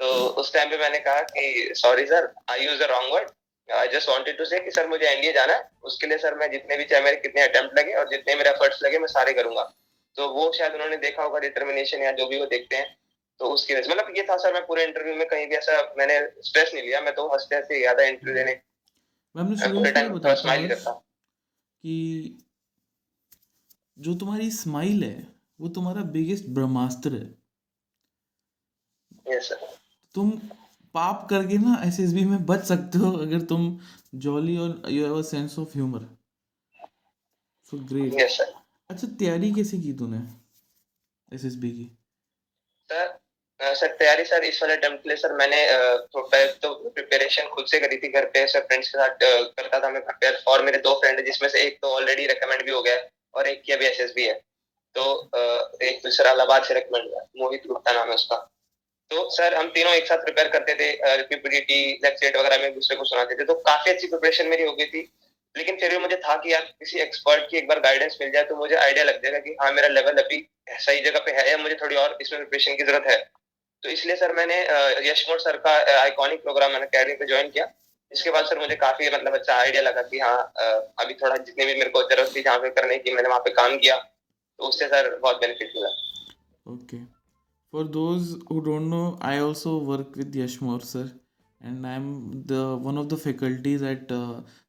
तो 0.00 0.06
उस 0.40 0.52
टाइम 0.52 0.70
पे 0.70 0.76
मैंने 0.78 0.98
कहा 1.00 1.20
कि 1.30 1.72
sorry 1.76 2.06
sir 2.06 2.32
I 2.50 2.64
use 2.64 2.78
the 2.78 2.88
wrong 2.90 3.12
word 3.14 3.30
I 3.68 3.88
just 3.88 4.08
wanted 4.08 4.38
to 4.38 4.44
say 4.44 4.60
कि 4.60 4.70
सर 4.70 4.86
मुझे 4.88 5.06
एनडीए 5.06 5.32
जाना 5.32 5.54
है। 5.54 5.68
उसके 5.82 6.06
लिए 6.06 6.18
सर 6.18 6.34
मैं 6.34 6.50
जितने 6.50 6.76
भी 6.76 6.84
चाहे 6.84 7.02
मेरे 7.02 7.16
कितने 7.16 7.42
अटेम्प्ट 7.42 7.78
लगे 7.78 7.92
और 7.94 8.08
जितने 8.10 8.34
मेरे 8.34 8.50
एफर्ट्स 8.50 8.82
लगे 8.82 8.98
मैं 8.98 9.06
सारे 9.08 9.32
करूँगा। 9.32 9.62
तो 10.16 10.28
वो 10.28 10.52
शायद 10.52 10.72
उन्होंने 10.72 10.96
देखा 10.96 11.22
होगा 11.22 11.38
डिटर्मिनेशन 11.38 11.98
या 11.98 12.12
जो 12.12 12.26
भी 12.26 12.40
वो 12.40 12.46
देखते 12.46 12.76
हैं 12.76 12.96
तो 13.38 13.44
उसकी 13.44 13.74
वजह 13.74 13.90
मतलब 13.90 14.16
ये 14.16 14.22
था 14.22 14.36
सर 14.36 14.54
मैं 14.54 14.66
पूरे 14.66 14.84
इंटरव्यू 14.84 15.14
में 15.14 15.28
कहीं 15.28 15.46
भी 15.46 15.54
ऐसा 15.54 15.94
मैंने 15.98 16.42
स्ट्रेस 16.42 16.70
नहीं 16.74 16.84
लिया 16.84 17.00
मैं 17.00 17.14
तो 17.14 17.28
हँसते 17.28 17.56
हँसते 17.56 17.80
गया 17.80 17.94
था 17.94 18.02
इंटरव्यू 18.02 18.34
देने 18.34 18.62
को 20.08 20.34
स्माइल 20.34 20.68
करता 20.68 21.02
जो 23.98 24.14
तुम्हारी 24.14 24.50
स्माइल 24.50 25.04
है 25.04 25.28
वो 25.60 25.68
तुम्हारा 25.68 26.02
बिगेस्ट 26.02 26.44
ब्रह्मास्त्र 26.44 27.12
है। 27.12 27.42
सर 29.40 29.76
तुम 30.14 30.40
पाप 30.94 31.26
करके 31.30 31.58
ना 31.58 31.88
एसएसबी 31.88 32.24
में 32.24 32.46
बच 32.46 32.64
सकते 32.64 32.98
हो 32.98 33.12
अगर 33.12 33.40
तुम 33.40 33.80
जॉली 34.14 34.56
और 34.56 34.82
you 34.88 35.04
have 35.04 35.18
a 35.18 35.22
sense 35.22 35.58
of 35.58 35.68
humour 35.68 36.16
so 37.70 37.84
great 37.84 38.14
yes 38.14 38.38
sir 38.38 38.61
अच्छा 38.92 39.06
तैयारी 39.18 39.50
कैसे 39.52 39.78
की 39.78 39.92
तूने? 39.98 40.18
एसएसबी 41.28 41.70
की। 41.70 41.84
सर 42.90 43.20
सर 43.60 43.92
तैयारी 43.96 44.24
सर 44.24 44.44
इस 44.44 44.62
वाले 44.62 44.74
अटेम्प्ट 44.76 45.02
के 45.02 45.08
लिए 45.08 45.16
सर 45.16 45.32
मैंने 45.32 45.64
अ, 45.66 45.96
तो 46.12 46.22
तो 46.62 46.74
प्रिपरेशन 46.90 47.48
खुद 47.48 47.66
से 47.66 47.80
करी 47.80 47.96
थी 47.96 48.08
घर 48.10 48.24
पे 48.26 48.46
सर 48.46 48.60
फ्रेंड्स 48.62 48.88
के 48.88 48.98
साथ 48.98 49.16
करता 49.56 49.80
था 49.80 49.90
मैं 49.90 50.04
प्रिपेयर 50.04 50.42
और 50.48 50.64
मेरे 50.64 50.78
दो 50.78 50.94
फ्रेंड 50.94 51.18
है 51.18 51.24
जिसमें 51.24 51.48
से 51.48 51.60
एक 51.66 51.78
तो 51.82 51.94
ऑलरेडी 51.96 52.26
रिकमेंड 52.26 52.64
भी 52.64 52.70
हो 52.70 52.82
गया 52.82 52.96
और 53.34 53.46
एक 53.48 53.62
की 53.62 53.72
अभी 53.72 53.86
एसएसबी 53.86 54.24
है। 54.24 54.34
तो 54.94 55.04
एक 55.82 56.00
दूसरा 56.04 56.30
इलाहाबाद 56.30 56.64
से 56.64 56.74
रिकमेंड 56.74 57.04
हुआ 57.04 57.24
मोहित 57.36 57.66
गुप्ता 57.66 57.92
नाम 57.92 58.08
है 58.08 58.14
उसका। 58.14 58.36
तो 59.10 59.28
सर 59.30 59.54
हम 59.54 59.68
तीनों 59.70 59.92
एक 59.94 60.06
साथ 60.06 60.24
प्रिपेयर 60.24 60.48
करते 60.48 60.74
थे 60.74 61.22
पीपीडीटी 61.24 61.80
लेक्चर 62.04 62.38
वगैरह 62.38 62.62
में 62.62 62.74
दूसरे 62.74 62.96
को 62.96 63.04
सुनाते 63.04 63.34
थे। 63.34 63.44
तो 63.44 63.54
काफ़ी 63.62 63.90
अच्छी 63.90 64.06
प्रिपरेशन 64.06 64.48
मेरी 64.48 64.64
हो 64.64 64.72
गई 64.72 64.86
थी। 64.86 65.02
लेकिन 65.54 65.76
फिर 65.80 65.90
भी 65.90 65.98
मुझे 65.98 66.16
था 66.24 66.36
कि 66.42 66.52
यार 66.52 66.62
किसी 66.78 66.98
एक्सपर्ट 67.00 67.50
की 67.50 67.56
एक 67.58 67.68
बार 67.68 67.80
गाइडेंस 67.80 68.16
मिल 68.20 68.30
जाए 68.32 68.44
तो 68.44 68.56
मुझे 68.56 68.74
आइडिया 68.76 69.04
लग 69.04 69.22
जाएगा 69.22 69.38
कि 69.38 69.56
हाँ 69.60 69.72
मेरा 69.72 69.88
लेवल 69.88 70.22
अभी 70.22 70.38
सही 70.70 71.00
जगह 71.04 71.18
पे 71.26 71.32
है 71.38 71.50
या 71.50 71.56
मुझे 71.58 71.74
थोड़ी 71.82 71.96
और 71.96 72.16
इसमें 72.20 72.40
प्रिपरेशन 72.40 72.76
की 72.76 72.84
ज़रूरत 72.84 73.06
है। 73.10 73.16
तो 73.82 73.88
इसलिए 73.88 74.16
सर 74.16 74.32
मैंने 74.34 74.56
यशमोर 75.08 75.38
सर 75.40 75.56
का 75.66 75.70
आइकॉनिक 76.00 76.42
प्रोग्राम 76.42 76.72
मैंने 76.72 76.86
अकेडमी 76.86 77.14
पे 77.14 77.26
ज्वाइन 77.26 77.50
किया। 77.50 77.66
इसके 78.12 78.30
बाद 78.30 78.44
सर 78.46 78.58
मुझे 78.58 78.76
काफ़ी 78.76 79.08
मतलब 79.10 79.34
अच्छा 79.34 79.54
आइडिया 79.54 79.82
लगा 79.82 80.02
कि 80.02 80.18
हाँ 80.18 80.52
अभी 81.04 81.14
थोड़ा 81.22 81.36
जितने 81.36 81.66
भी 81.66 81.74
मेरे 81.74 81.90
को 81.90 82.02
ज़रूरत 82.10 82.36
थी 82.36 82.42
जहाँ 82.42 82.58
पे 82.58 82.70
करने 82.80 82.98
की 82.98 83.14
मैंने 83.14 83.28
वहाँ 83.28 83.40
पे 83.44 83.50
काम 83.54 83.76
किया। 83.78 83.96
तो 83.96 84.68
उससे 84.68 84.88
सर 84.88 85.18
बहुत 85.18 85.40
बेनिफिट 85.40 85.72
मिला। 85.76 85.88
Okay. 86.66 87.00
For 87.72 87.82
those 87.84 88.36
who 88.48 88.60
don't 88.64 88.88
know, 88.88 89.18
I 89.20 89.38
also 89.38 89.78
work 89.78 90.16
with 90.16 90.34
Yashmore 90.34 90.82
sir, 90.82 91.10
and 91.60 91.86
I'm 91.86 92.44
the 92.46 92.76
one 92.76 92.98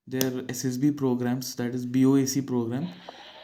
there 0.08 0.46
S 0.50 0.66
S 0.66 0.78
B 0.78 0.92
programs 1.02 1.56
that 1.58 1.76
is 1.76 1.88
B 1.90 2.04
O 2.04 2.16
A 2.18 2.26
C 2.28 2.42
program 2.50 2.88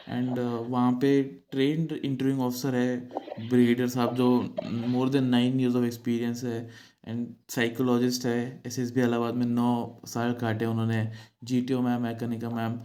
and 0.08 0.38
वहाँ 0.38 0.92
पे 1.00 1.22
trained 1.50 1.92
interviewing 1.94 2.40
officer 2.42 2.74
है 2.74 3.48
brigadier 3.48 3.88
साहब 3.88 4.14
जो 4.16 4.28
more 4.88 5.08
than 5.08 5.24
nine 5.28 5.60
years 5.60 5.76
of 5.76 5.84
experience 5.84 6.44
है 6.44 6.58
and 7.06 7.26
psychologist 7.50 8.26
है 8.26 8.40
S 8.66 8.78
S 8.78 8.90
B 8.92 9.00
Allahabad 9.00 9.34
में 9.34 9.46
नौ 9.46 9.72
साल 10.06 10.32
काटे 10.40 10.66
उन्होंने 10.66 11.10
जी 11.44 11.60
टी 11.62 11.74
ओ 11.74 11.80
मैम 11.82 12.02
मैकेनिका 12.02 12.50
मैम 12.50 12.78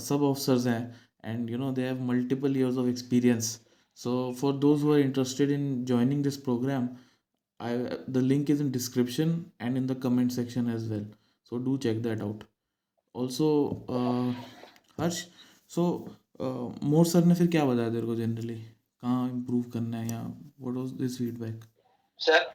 सब 0.00 0.22
ऑफिसर्स 0.22 0.66
हैं 0.66 0.82
and 1.24 1.50
you 1.50 1.58
know 1.58 1.70
they 1.72 1.82
have 1.82 2.02
multiple 2.04 2.56
years 2.56 2.76
of 2.76 2.88
experience 2.88 3.50
so 3.98 4.14
for 4.40 4.56
those 4.58 4.82
who 4.82 4.92
are 4.92 5.00
interested 5.00 5.50
in 5.50 5.84
joining 5.84 6.22
this 6.24 6.36
program 6.46 6.88
I 7.60 7.84
the 8.10 8.22
link 8.24 8.50
is 8.50 8.62
in 8.62 8.70
description 8.72 9.44
and 9.60 9.76
in 9.76 9.86
the 9.86 10.00
comment 10.02 10.30
section 10.32 10.70
as 10.70 10.88
well 10.90 11.06
so 11.52 11.58
do 11.64 11.76
check 11.78 12.02
that 12.02 12.20
out 12.22 12.44
also 13.14 13.48
uh, 13.90 14.34
Harsh 15.00 15.24
uh, 15.78 16.82
More 16.82 17.06
sir 17.06 17.24
ने 17.24 17.34
फिर 17.34 17.46
क्या 17.46 17.64
बताया 17.64 17.88
तेरे 17.88 18.06
को 18.06 18.14
generally 18.14 18.54
कहाँ 18.54 19.30
improve 19.30 19.62
करना 19.62 19.98
है 19.98 20.10
या 20.10 20.20
what 20.60 20.76
was 20.76 20.90
this 20.90 21.18
feedback 21.18 21.64
sir 22.18 22.52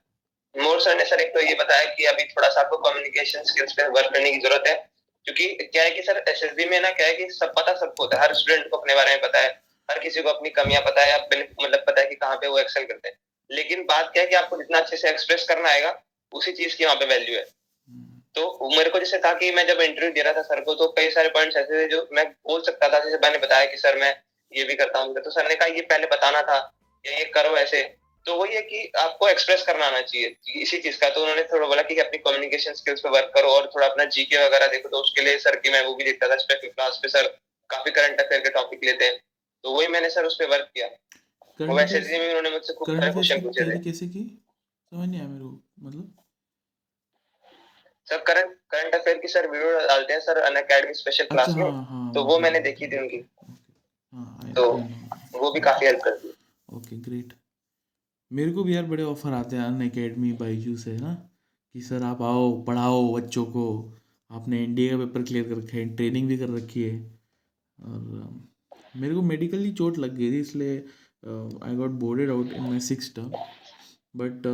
More 0.63 0.81
sir 0.81 0.97
ने 0.97 1.05
सर 1.05 1.19
एक 1.19 1.33
तो 1.33 1.39
ये 1.39 1.53
बताया 1.53 1.85
कि 1.85 2.05
अभी 2.05 2.23
थोड़ा 2.23 2.49
सा 2.49 2.61
आपको 2.61 2.77
कम्युनिकेशन 2.77 3.43
स्किल्स 3.43 3.73
पे 3.73 3.87
वर्क 3.87 4.13
करने 4.13 4.31
की 4.31 4.39
ज़रूरत 4.39 4.63
है। 4.67 4.97
क्योंकि 5.25 5.47
क्या 5.53 5.83
है 5.83 5.91
कि 5.91 6.01
सर 6.01 6.23
एसएसबी 6.27 6.65
में 6.65 6.81
ना 6.81 6.89
क्या 6.89 7.07
है 7.07 7.13
कि 7.13 7.29
सब 7.29 7.47
पता 7.47 7.73
सबको 7.75 8.03
होता 8.03 8.17
है। 8.17 8.23
हर 8.23 8.33
स्टूडेंट 8.33 8.69
को 8.69 8.77
अपने 8.77 8.95
बारे 8.95 9.11
में 9.11 9.21
पता 9.21 9.39
है। 9.39 9.49
हर 9.91 9.99
किसी 9.99 10.21
को 10.21 10.29
अपनी 10.29 10.49
कमियाँ 10.49 10.81
पता 10.81 11.01
है। 11.01 11.21
मतलब 11.21 11.83
पता 11.87 12.01
है 12.01 12.07
कि 12.07 12.15
कहाँ 12.15 12.35
पे 12.35 12.47
वो 12.47 12.59
एक्सेल 12.59 12.85
करते 12.85 13.07
हैं। 13.07 13.15
लेकिन 13.51 13.83
बात 13.83 14.09
क्या 14.13 14.23
है 14.23 14.29
कि 14.29 14.35
आपको 14.35 14.57
जितना 14.57 14.77
अच्छे 14.77 14.97
से 14.97 15.09
एक्सप्रेस 15.09 15.45
करना 15.47 15.69
आएगा 15.69 16.03
उसी 16.33 16.51
चीज़ 16.51 16.77
की 16.77 16.85
वहाँ 16.85 16.95
पे 16.95 17.05
वैल्यू 17.05 17.37
है। 17.37 17.45
तो 18.37 18.69
मेरे 18.75 18.89
को 18.89 18.99
जैसे 18.99 19.17
था 19.17 19.33
कि 19.33 19.51
मैं 19.51 19.65
जब 19.67 19.79
इंटरव्यू 19.81 20.11
दे 20.13 20.21
रहा 20.21 20.33
था 20.33 20.41
सर 20.43 20.59
को 20.61 20.73
तो 20.75 20.87
कई 20.97 21.09
सारे 21.11 21.29
पॉइंट्स 21.29 21.57
ऐसे 21.57 21.77
थे 21.77 21.87
जो 21.89 22.07
मैं 22.13 22.25
बोल 22.47 22.61
सकता 22.61 22.89
था 22.89 22.99
जैसे 22.99 23.17
मैंने 23.17 23.37
बताया 23.37 23.65
कि 23.65 23.77
सर 23.77 23.99
मैं 23.99 24.15
ये 24.51 24.63
भी 24.63 24.75
करता 24.75 24.99
हूँ 24.99 25.13
तो 25.15 25.31
सर 25.31 25.47
ने 25.49 25.55
कहा 25.55 25.67
ये 25.67 25.81
पहले 25.91 26.07
बताना 26.07 26.41
था 26.41 26.57
या 27.05 27.17
ये 27.17 27.23
करो 27.33 27.55
ऐसे। 27.57 27.81
तो 28.25 28.35
वही 28.35 28.55
है 28.55 28.61
कि 28.61 28.91
आपको 28.97 29.27
एक्सप्रेस 29.27 29.63
करना 29.63 29.85
आना 29.85 30.01
चाहिए 30.01 30.61
इसी 30.61 30.77
चीज़ 30.77 30.97
का। 30.99 31.09
तो 31.09 31.21
उन्होंने 31.21 31.43
थोड़ा 31.43 31.67
बोला 31.67 31.81
कि 31.81 31.97
अपनी 31.99 32.17
कम्युनिकेशन 32.17 32.73
स्किल्स 32.73 33.01
पे 33.01 33.09
वर्क 33.09 33.31
करो 33.35 33.49
और 33.49 33.71
थोड़ा 33.75 33.87
अपना 33.87 34.05
जीके 34.15 34.45
वगैरह 34.45 34.67
देखो। 34.67 34.89
तो 34.89 34.97
उसके 34.97 35.21
लिए 35.21 35.37
सर 35.39 35.55
की 35.55 35.69
मैं 35.69 35.83
वो 35.85 35.93
भी 35.95 36.03
देखता 36.03 36.27
था 36.27 36.35
स्पेशल 36.35 36.67
क्लास 36.67 36.99
पे 37.03 37.09
सर 37.09 37.27
काफ़ी 37.69 37.91
करंट 37.91 38.21
अफेयर 38.21 38.41
के 38.41 38.49
टॉपिक 38.49 38.83
लेते 38.83 39.05
हैं। 39.05 39.19
तो 39.63 39.71
वही 39.71 39.87
मैंने 39.87 40.09
सर 40.09 40.25
उस 40.25 40.35
पर 40.35 40.49
वर्क 40.49 40.69
किया। 40.73 40.87
वैसे 41.73 41.99
में 41.99 42.27
उन्होंने 42.27 42.49
मुझसे 42.49 42.73
खूब 42.73 42.99
सारे 42.99 43.11
क्वेश्चन 43.11 43.41
पूछे 43.41 43.65
थे। 43.65 43.79
कैसे 43.83 44.07
की? 44.07 44.23
समझ 44.91 45.07
नहीं 45.09 45.19
आया 45.19 45.29
मेरे 45.29 45.43
को 45.43 45.87
मतलब 45.87 46.13
सर 48.09 48.23
करंट 48.27 48.55
करंट 48.71 48.95
अफेयर 48.95 49.17
की 49.17 49.27
सर 49.27 49.49
वीडियो 49.51 49.87
डालते 49.87 50.13
हैं 50.13 50.19
सर 50.21 50.37
अन 50.41 50.55
अकेडमी 50.55 50.93
स्पेशल 50.93 51.25
क्लास 51.25 51.49
में। 51.49 51.63
हाँ 51.63 51.85
हाँ 51.85 52.13
तो 52.13 52.23
वो 52.25 52.37
मैंने 52.39 52.59
देखी 52.61 52.87
थी 52.87 52.97
उनकी। 52.99 53.17
हाँ 54.13 54.53
तो 54.55 54.71
वो 55.33 55.51
भी 55.51 55.59
काफ़ी 55.61 55.85
हेल्प 55.85 55.99
करती 56.03 56.27
है। 56.27 56.33
ओके 56.69 56.97
ग्रेट 57.01 57.33
मेरे 58.31 58.51
को 58.51 58.63
भी 58.63 58.75
यार 58.75 58.83
बड़े 58.85 59.03
ऑफ़र 59.05 59.33
आते 59.33 59.55
हैं 59.55 59.63
अन 59.65 59.89
अकेडमी 59.89 60.31
बाईजू 60.35 60.75
से 60.77 60.97
ना? 60.97 61.13
कि 61.75 61.81
सर 61.81 62.03
आप 62.03 62.21
आओ 62.21 62.51
पढ़ाओ 62.63 63.13
बच्चों 63.13 63.45
को। 63.47 63.67
आपने 64.31 64.63
एनडीए 64.63 64.89
का 64.89 64.97
पेपर 64.97 65.23
क्लियर 65.23 65.47
कर 65.49 65.57
रखा 65.57 65.77
है 65.77 65.85
ट्रेनिंग 65.95 66.27
भी 66.27 66.37
कर 66.37 66.49
रखी 66.51 66.83
है। 66.83 66.95
और 67.79 67.99
मेरे 68.95 69.13
को 69.15 69.21
मेडिकली 69.23 69.71
चोट 69.73 69.97
लग 69.97 70.15
गई 70.15 70.31
थी 70.31 70.39
इसलिए 70.39 70.77
I 71.63 71.75
got 71.75 71.91
boarded 72.01 72.29
out 72.29 72.53
in 72.53 72.63
my 72.63 72.79
six 72.81 73.13
term 73.15 73.31
but 74.15 74.47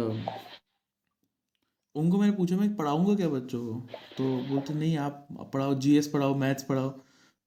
उनको 1.96 2.18
मैंने 2.18 2.34
पूछा, 2.36 2.56
मैं 2.58 2.76
पढ़ाऊँगा 2.76 3.16
क्या 3.16 3.28
बच्चों 3.30 3.60
को? 3.62 3.74
तो 4.18 4.24
बोलते, 4.50 4.74
नहीं, 4.74 4.98
आप 4.98 5.28
पढ़ाओ 5.54 5.74
जीएस 5.80 6.08
पढ़ाओ, 6.08 6.36
मैथ्स 6.36 6.64
पढ़ाओ। 6.64 6.90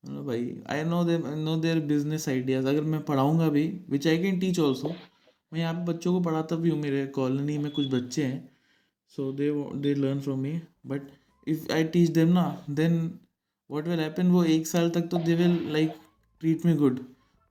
भाई 0.05 0.43
I 0.71 0.83
know 0.85 1.03
they 1.05 1.17
know 1.37 1.57
their 1.61 1.79
business 1.87 2.29
ideas 2.29 2.67
अगर 2.69 2.83
मैं 2.85 3.03
पढ़ाऊँगा 3.05 3.49
भी 3.49 3.65
which 3.91 4.07
I 4.07 4.19
can 4.19 4.39
teach 4.41 4.59
also 4.61 4.89
मैं 5.53 5.61
यहाँ 5.61 5.75
पे 5.75 5.85
बच्चों 5.85 6.13
को 6.13 6.21
पढ़ाता 6.23 6.57
भी 6.57 6.71
हूँ, 6.71 6.79
मेरे 6.81 7.07
कॉलोनी 7.09 7.57
में 7.59 7.71
कुछ 7.73 7.87
बच्चे 7.95 8.25
हैं 8.25 8.49
so 9.13 9.31
they 9.33 9.51
they 9.83 9.95
learn 9.95 10.21
from 10.21 10.39
me 10.41 10.53
but 10.87 11.11
if 11.47 11.73
I 11.73 11.85
teach 11.87 12.11
them 12.11 12.29
ना 12.29 12.45
देन 12.71 12.99
वॉट 13.71 13.89
विल 13.89 14.01
हैपन 14.01 14.31
वो 14.31 14.45
एक 14.45 14.67
साल 14.67 14.91
तक 14.91 15.09
तो 15.11 15.19
they 15.19 15.35
will 15.35 15.59
like 15.73 15.95
treat 16.43 16.67
me 16.67 16.75
good 16.75 17.01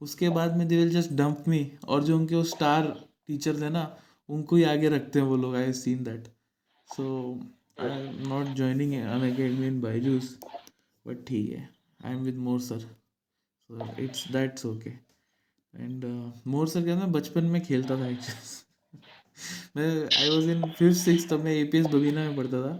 उसके 0.01 0.29
बाद 0.29 0.57
में 0.57 0.67
they 0.67 0.77
will 0.77 0.89
just 0.91 1.11
dump 1.13 1.43
me 1.47 1.65
और 1.87 2.03
जो 2.03 2.17
उनके 2.17 2.35
वो 2.35 2.43
स्टार 2.45 2.87
टीचर 3.27 3.61
थे 3.61 3.69
ना, 3.69 3.85
उनको 4.29 4.55
ही 4.55 4.63
आगे 4.65 4.89
रखते 4.89 5.19
हैं 5.19 5.25
वो 5.27 5.37
लोग 5.37 5.55
I 5.55 5.73
seen 5.73 6.03
that 6.03 6.27
so 6.95 7.05
I 7.81 8.27
not 8.27 8.55
joining 8.55 8.93
Unacademy 9.31 9.67
in 9.67 9.79
Byju's 9.81 10.37
but 11.05 11.25
ठीक 11.27 11.49
है. 11.51 11.69
I 12.05 12.13
am 12.13 12.21
with 12.23 12.37
More 12.47 12.59
sir 12.61 12.85
it's 13.99 14.27
that's 14.31 14.65
okay 14.65 14.89
and 15.73 16.05
More 16.47 16.67
sir 16.67 16.83
क्या 16.83 16.95
मैं 16.95 17.11
बचपन 17.11 17.45
में 17.45 17.61
खेलता 17.61 17.97
था 17.97 18.09
actually. 18.09 18.63
मैं 19.77 19.87
I 20.19 20.29
was 20.29 20.49
in 20.51 20.61
fifth 20.71 20.97
six 20.97 21.29
तब 21.29 21.43
मैं 21.43 21.53
ए 21.53 21.63
पी 21.71 21.77
एस 21.77 21.87
बबीना 21.87 22.23
में 22.27 22.35
पढ़ता 22.35 22.61
था. 22.61 22.73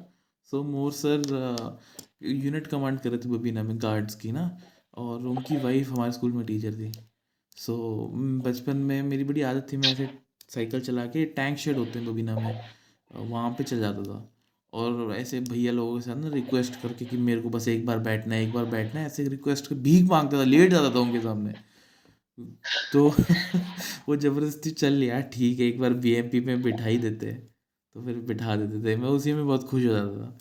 So 0.51 0.63
More 0.63 0.91
sir 0.93 1.79
unit 2.24 2.67
command 2.67 3.00
कर 3.00 3.10
रहे 3.10 3.19
थे 3.19 3.29
बबीना 3.29 3.63
में 3.63 3.77
गार्ड्स 3.81 4.15
की 4.15 4.31
ना. 4.31 4.45
और 4.98 5.25
उनकी 5.27 5.57
वाइफ 5.57 5.89
हमारे 5.91 6.12
स्कूल 6.12 6.31
में 6.34 6.45
टीचर 6.45 6.74
थी. 6.74 6.91
सो 7.57 7.74
so, 7.74 8.45
बचपन 8.45 8.77
में 8.77 9.01
मेरी 9.03 9.24
बड़ी 9.24 9.41
आदत 9.41 9.67
थी 9.72 9.77
मैं 9.77 9.91
ऐसे 9.91 10.10
साइकिल 10.50 10.81
चला 10.81 11.05
के 11.05 11.25
टैंक 11.36 11.57
शेड 11.57 11.77
होते 11.77 12.00
हैं 12.00 12.07
बबीना 12.07 12.36
में. 12.36 12.62
वहाँ 13.16 13.52
पे 13.52 13.64
चल 13.64 13.80
जाता 13.80 14.04
था। 14.04 14.32
और 14.74 15.16
ऐसे 15.16 15.40
भैया 15.40 15.72
लोगों 15.72 15.96
के 15.96 16.02
साथ 16.02 16.16
ना 16.16 16.30
रिक्वेस्ट 16.30 16.82
करके 16.82 17.06
कि 17.06 17.18
मेरे 17.18 17.42
को 17.42 17.50
बस 17.50 17.68
एक 17.68 17.86
बार 17.86 18.00
बैठना 18.00 18.36
है, 18.36 18.48
एक 18.48 18.54
बार 18.54 18.66
बैठना 18.66 19.00
है, 19.00 19.06
ऐसे 19.06 19.28
रिक्वेस्ट 19.28 19.68
कर 19.68 19.76
भीख 19.76 20.06
माँगता 20.06 20.38
था, 20.38 20.44
लेट 20.44 20.72
जाता 20.72 20.96
था 20.96 21.00
उनके 21.00 21.22
सामने। 21.22 21.54
तो 22.94 23.10
वो 24.10 24.16
ज़बरदस्ती 24.16 24.72
चल 24.72 24.94
लिया, 24.94 25.22
ठीक 25.22 25.60
है, 25.60 25.66
एक 25.66 25.80
बार 25.80 25.94
बीएमपी 25.94 26.40
में 26.40 26.62
बिठा 26.62 26.86
ही। 26.86 26.98
देते 26.98 27.56
तो 27.94 28.06
फिर 28.06 28.16
बिठा 28.16 28.56
देते 28.56 28.84
थे। 28.84 28.98
मैं 28.98 29.10
उसी 29.10 29.34
में 29.34 29.46
बहुत 29.46 29.64
खुश 29.64 29.86
हो 29.86 29.90
जाता 29.90 30.18
था। 30.18 30.38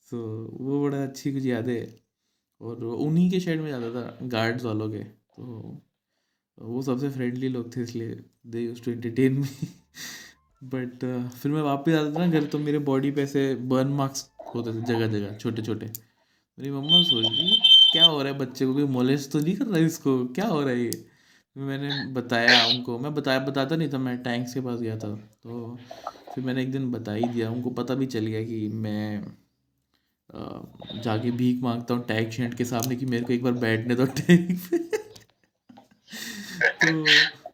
सो 0.00 0.48
वो 0.60 0.82
बड़ा 0.82 1.02
अच्छी 1.02 1.32
कुछ 1.32 1.44
यादें। 1.44 1.80
है 1.80 2.00
और 2.60 2.84
उन्हीं 2.84 3.30
के 3.30 3.40
शेड 3.40 3.60
में 3.60 3.70
जाता 3.70 3.90
था 3.90 4.18
गार्ड्स 4.22 4.64
वालों 4.64 4.90
के। 4.90 4.98
तो 4.98 5.76
वो 6.58 6.82
सबसे 6.82 7.10
फ्रेंडली 7.10 7.48
लोग 7.48 7.76
थे 7.76 7.82
इसलिए 7.82 8.24
they 8.46 8.60
use 8.60 8.82
to 8.82 8.90
entertain 8.90 9.32
me 9.32 9.68
but 10.74 11.04
फिर 11.34 11.52
मैं 11.52 11.62
वापस 11.62 11.92
आता 11.92 12.14
था 12.14 12.18
ना 12.18 12.26
घर 12.26 12.44
तो 12.44 12.58
मेरे 12.58 12.78
बॉडी 12.78 13.10
पे 13.10 13.22
ऐसे 13.22 13.54
बर्न 13.54 13.88
मार्क्स 13.88 14.30
होते 14.54 14.72
थे 14.74 14.82
जगह 14.84 15.06
जगह, 15.08 15.34
छोटे 15.36 15.62
छोटे। 15.62 15.86
मेरी 16.58 16.70
मम्मा 16.70 17.02
सोच 17.02 17.24
रही 17.24 17.58
क्या 17.92 18.04
हो 18.04 18.22
रहा 18.22 18.32
है 18.32 18.38
बच्चे 18.38 18.66
को? 18.66 18.74
कोई 18.74 18.84
मोलेस्ट 18.84 19.30
तो 19.30 19.38
नहीं 19.38 19.56
कर 19.56 19.64
रहा 19.64 19.78
है 19.78 19.84
इसको? 19.84 20.24
क्या 20.28 20.46
हो 20.46 20.60
रहा 20.60 20.70
है 20.70 20.80
ये? 20.80 21.06
मैंने 21.56 22.12
बताया 22.12 22.66
उनको, 22.66 22.98
मैं 22.98 23.14
बताया, 23.14 23.38
बताता 23.38 23.76
नहीं 23.76 23.88
था, 23.92 23.98
मैं 23.98 24.16
टैंक्स 24.22 24.54
के 24.54 24.60
पास 24.60 24.80
गया 24.80 24.98
था। 24.98 25.14
तो 25.42 25.78
फिर 26.34 26.44
मैंने 26.44 26.62
एक 26.62 26.72
दिन 26.72 26.90
बता 26.90 27.12
ही 27.12 27.24
दिया, 27.24 27.50
उनको 27.50 27.70
पता 27.70 27.94
भी 27.94 28.06
चल 28.06 28.26
गया 28.26 28.42
कि 28.44 28.68
मैं 28.68 29.24
जाके 31.02 31.30
भीख 31.30 31.62
माँगता 31.62 31.94
हूँ 31.94 32.04
टैग 32.06 32.30
शेंट 32.30 32.54
के 32.54 32.64
सामने 32.64 32.96
कि 32.96 33.06
मेरे 33.06 33.24
को 33.24 33.32
एक 33.32 33.42
बार 33.42 33.52
बैठने 33.52 33.94
दो 33.94 34.06
टैंक 34.06 34.60
तो 36.62 37.04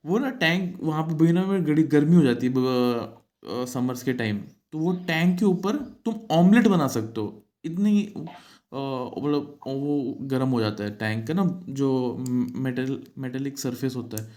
वो 0.05 0.19
ना 0.19 0.31
टैंक 0.39 0.79
वहाँ 0.83 1.03
पे 1.07 1.15
बिना 1.17 1.45
में 1.47 1.65
गड़ी 1.67 1.83
गर्मी 1.93 2.17
हो 2.17 2.23
जाती 2.23 2.47
है 2.47 3.67
समर्स 3.67 4.03
के 4.03 4.13
टाइम 4.13 4.39
तो 4.73 4.79
वो 4.79 4.93
टैंक 5.07 5.39
के 5.39 5.45
ऊपर 5.45 5.77
तुम 6.05 6.15
ऑमलेट 6.31 6.67
बना 6.69 6.87
सकते 6.89 7.21
हो। 7.21 7.43
इतनी 7.65 7.93
मतलब 8.15 9.59
वो 9.67 10.17
गर्म 10.29 10.49
हो 10.49 10.61
जाता 10.61 10.85
है 10.85 10.91
टैंक 10.97 11.27
का 11.29 11.35
ना, 11.35 11.45
जो 11.69 12.17
मेटल 12.19 12.99
मेटेलिक 13.19 13.59
सरफेस 13.59 13.97
होता 13.97 14.23
है। 14.23 14.29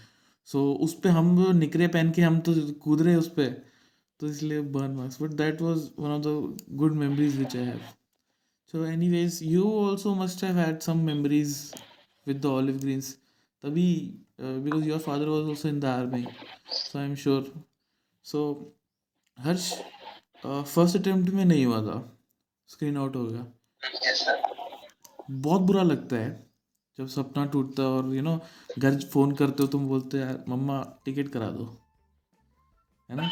सो 0.48 0.72
उस 0.84 0.94
पर 1.00 1.10
हम 1.10 1.38
निकरे 1.56 1.86
पहन 1.88 2.10
के 2.10 2.22
हम 2.22 2.38
तो 2.40 2.54
कूद 2.82 3.02
रहे 3.02 3.14
उस 3.16 3.28
पर 3.38 3.50
तो 4.20 4.26
इसलिए 4.26 4.60
burn 4.76 4.90
marks 4.96 5.22
but 5.22 5.30
that 5.42 5.62
was 5.62 5.88
one 5.98 6.10
of 6.10 6.22
the 6.22 6.56
good 6.76 6.94
memories 6.94 7.36
which 7.38 7.56
I 7.56 7.64
have 7.64 7.80
so 8.72 8.84
anyways 8.86 9.40
you 9.42 9.64
also 9.84 10.14
must 10.14 10.44
have 10.44 10.56
had 10.58 10.80
some 10.80 11.04
memories 11.06 11.58
with 12.26 12.38
the 12.44 12.50
olive 12.50 12.78
greens. 12.82 13.08
तभी 13.64 13.88
uh, 14.40 14.58
because 14.64 14.86
your 14.86 14.98
father 15.00 15.28
was 15.30 15.48
also 15.52 15.68
in 15.68 15.80
the 15.80 15.88
army 15.88 16.24
so 16.70 16.98
i'm 17.00 17.16
sure. 17.26 17.44
So 18.24 18.38
Harsh 19.38 19.72
first 20.44 20.96
attempt 20.96 21.30
में 21.34 21.44
नहीं 21.44 21.64
हुआ 21.66 21.80
था। 21.82 21.96
Screen 22.68 22.96
out 22.96 23.16
हो 23.16 23.24
गया। 23.24 23.42
बहुत 25.30 25.62
बुरा 25.68 25.82
लगता 25.82 26.16
है 26.16 26.30
जब 26.98 27.08
सपना 27.08 27.44
टूटता 27.52 27.82
है 27.82 27.88
और 27.88 28.14
यू 28.14 28.22
नो 28.22 28.38
घर 28.78 28.98
फ़ोन 29.12 29.34
करते 29.36 29.62
हो 29.62 29.66
तुम 29.68 29.88
बोलते 29.88 30.18
यार 30.18 30.44
मम्मा 30.48 30.80
टिकट 31.04 31.32
करा 31.32 31.48
दो। 31.50 31.64
है 33.10 33.16
ना? 33.16 33.28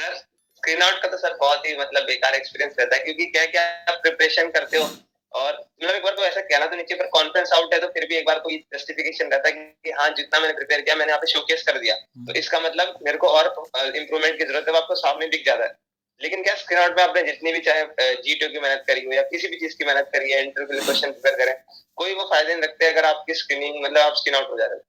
सर 0.00 0.14
स्क्रीन 0.14 0.82
आउट 0.82 1.02
का 1.02 1.08
तो 1.08 1.16
सर 1.18 1.36
बहुत 1.40 1.66
ही 1.66 1.76
मतलब 1.78 2.02
बेकार 2.06 2.34
एक्सपीरियंस 2.34 2.74
रहता 2.80 2.96
है 2.96 3.04
क्योंकि 3.04 3.26
क्या 3.26 3.44
क्या 3.46 3.62
आप 3.92 4.00
प्रिपरेशन 4.02 4.50
करते 4.50 4.78
हो? 4.78 4.88
और 5.32 5.52
मतलब 5.52 5.94
एक 5.94 6.02
बार 6.02 6.14
तो 6.14 6.22
ऐसा 6.24 6.40
कहना 6.42 6.66
तो 6.66 6.76
नीचे 6.76 6.94
पर 6.94 7.06
कॉन्फ्रेंस 7.08 7.52
आउट 7.54 7.74
है 7.74 7.80
तो 7.80 7.88
फिर 7.88 8.06
भी 8.08 8.16
एक 8.16 8.26
बार 8.26 8.38
कोई 8.40 8.56
जस्टिफिकेशन 8.74 9.30
रहता 9.32 9.48
है 9.48 9.52
कि 9.54 9.90
हाँ 9.92 10.08
जितना 10.16 10.40
मैंने 10.40 10.54
प्रिपेयर 10.54 10.80
किया 10.80 10.96
मैंने 10.96 11.10
यहाँ 11.10 11.20
पे 11.20 11.30
शोकेस 11.32 11.62
कर 11.64 11.78
दिया। 11.78 11.94
तो 12.26 12.34
इसका 12.34 12.60
मतलब 12.60 12.98
मेरे 13.02 13.18
को 13.18 13.28
और 13.28 13.46
इम्प्रूवमेंट 13.46 14.38
की 14.38 14.44
ज़रूरत 14.44 14.68
है 14.68 14.76
आपको 14.76 14.94
सामने 14.96 15.28
दिख 15.28 15.44
जाता 15.46 15.64
है। 15.64 15.78
लेकिन 16.20 16.42
क्या 16.42 16.54
स्क्रीन 16.56 16.80
आउट 16.80 16.96
में 16.96 17.02
आपने 17.02 17.22
जितनी 17.22 17.52
भी 17.52 17.60
चाहे 17.60 18.14
जी 18.16 18.34
की 18.36 18.58
मेहनत 18.58 18.84
करी 18.88 19.04
हो 19.04 19.12
या 19.12 19.22
किसी 19.30 19.48
भी 19.48 19.56
चीज़ 19.58 19.76
की 19.76 19.84
मेहनत 19.84 20.10
करी 20.12 20.32
है 20.32 20.42
इंटरव्यू 20.42 20.66
के 20.66 20.74
लिए 20.74 20.84
क्वेश्चन 20.84 21.12
प्रिपेयर 21.12 21.36
करें 21.36 21.54
कोई 21.98 22.14
वो 22.14 22.24
फ़ायदे 22.24 22.54
नहीं 22.54 22.62
रखते 22.62 22.86
अगर 22.86 23.04
आपकी 23.06 23.34
स्क्रीनिंग 23.34 23.82
मतलब 23.84 23.98
आप 24.00 24.14
स्क्रीन 24.16 24.34
आउट 24.36 24.50
हो 24.50 24.58
जा 24.58 24.66
रहे 24.66 24.74
हो। 24.74 24.82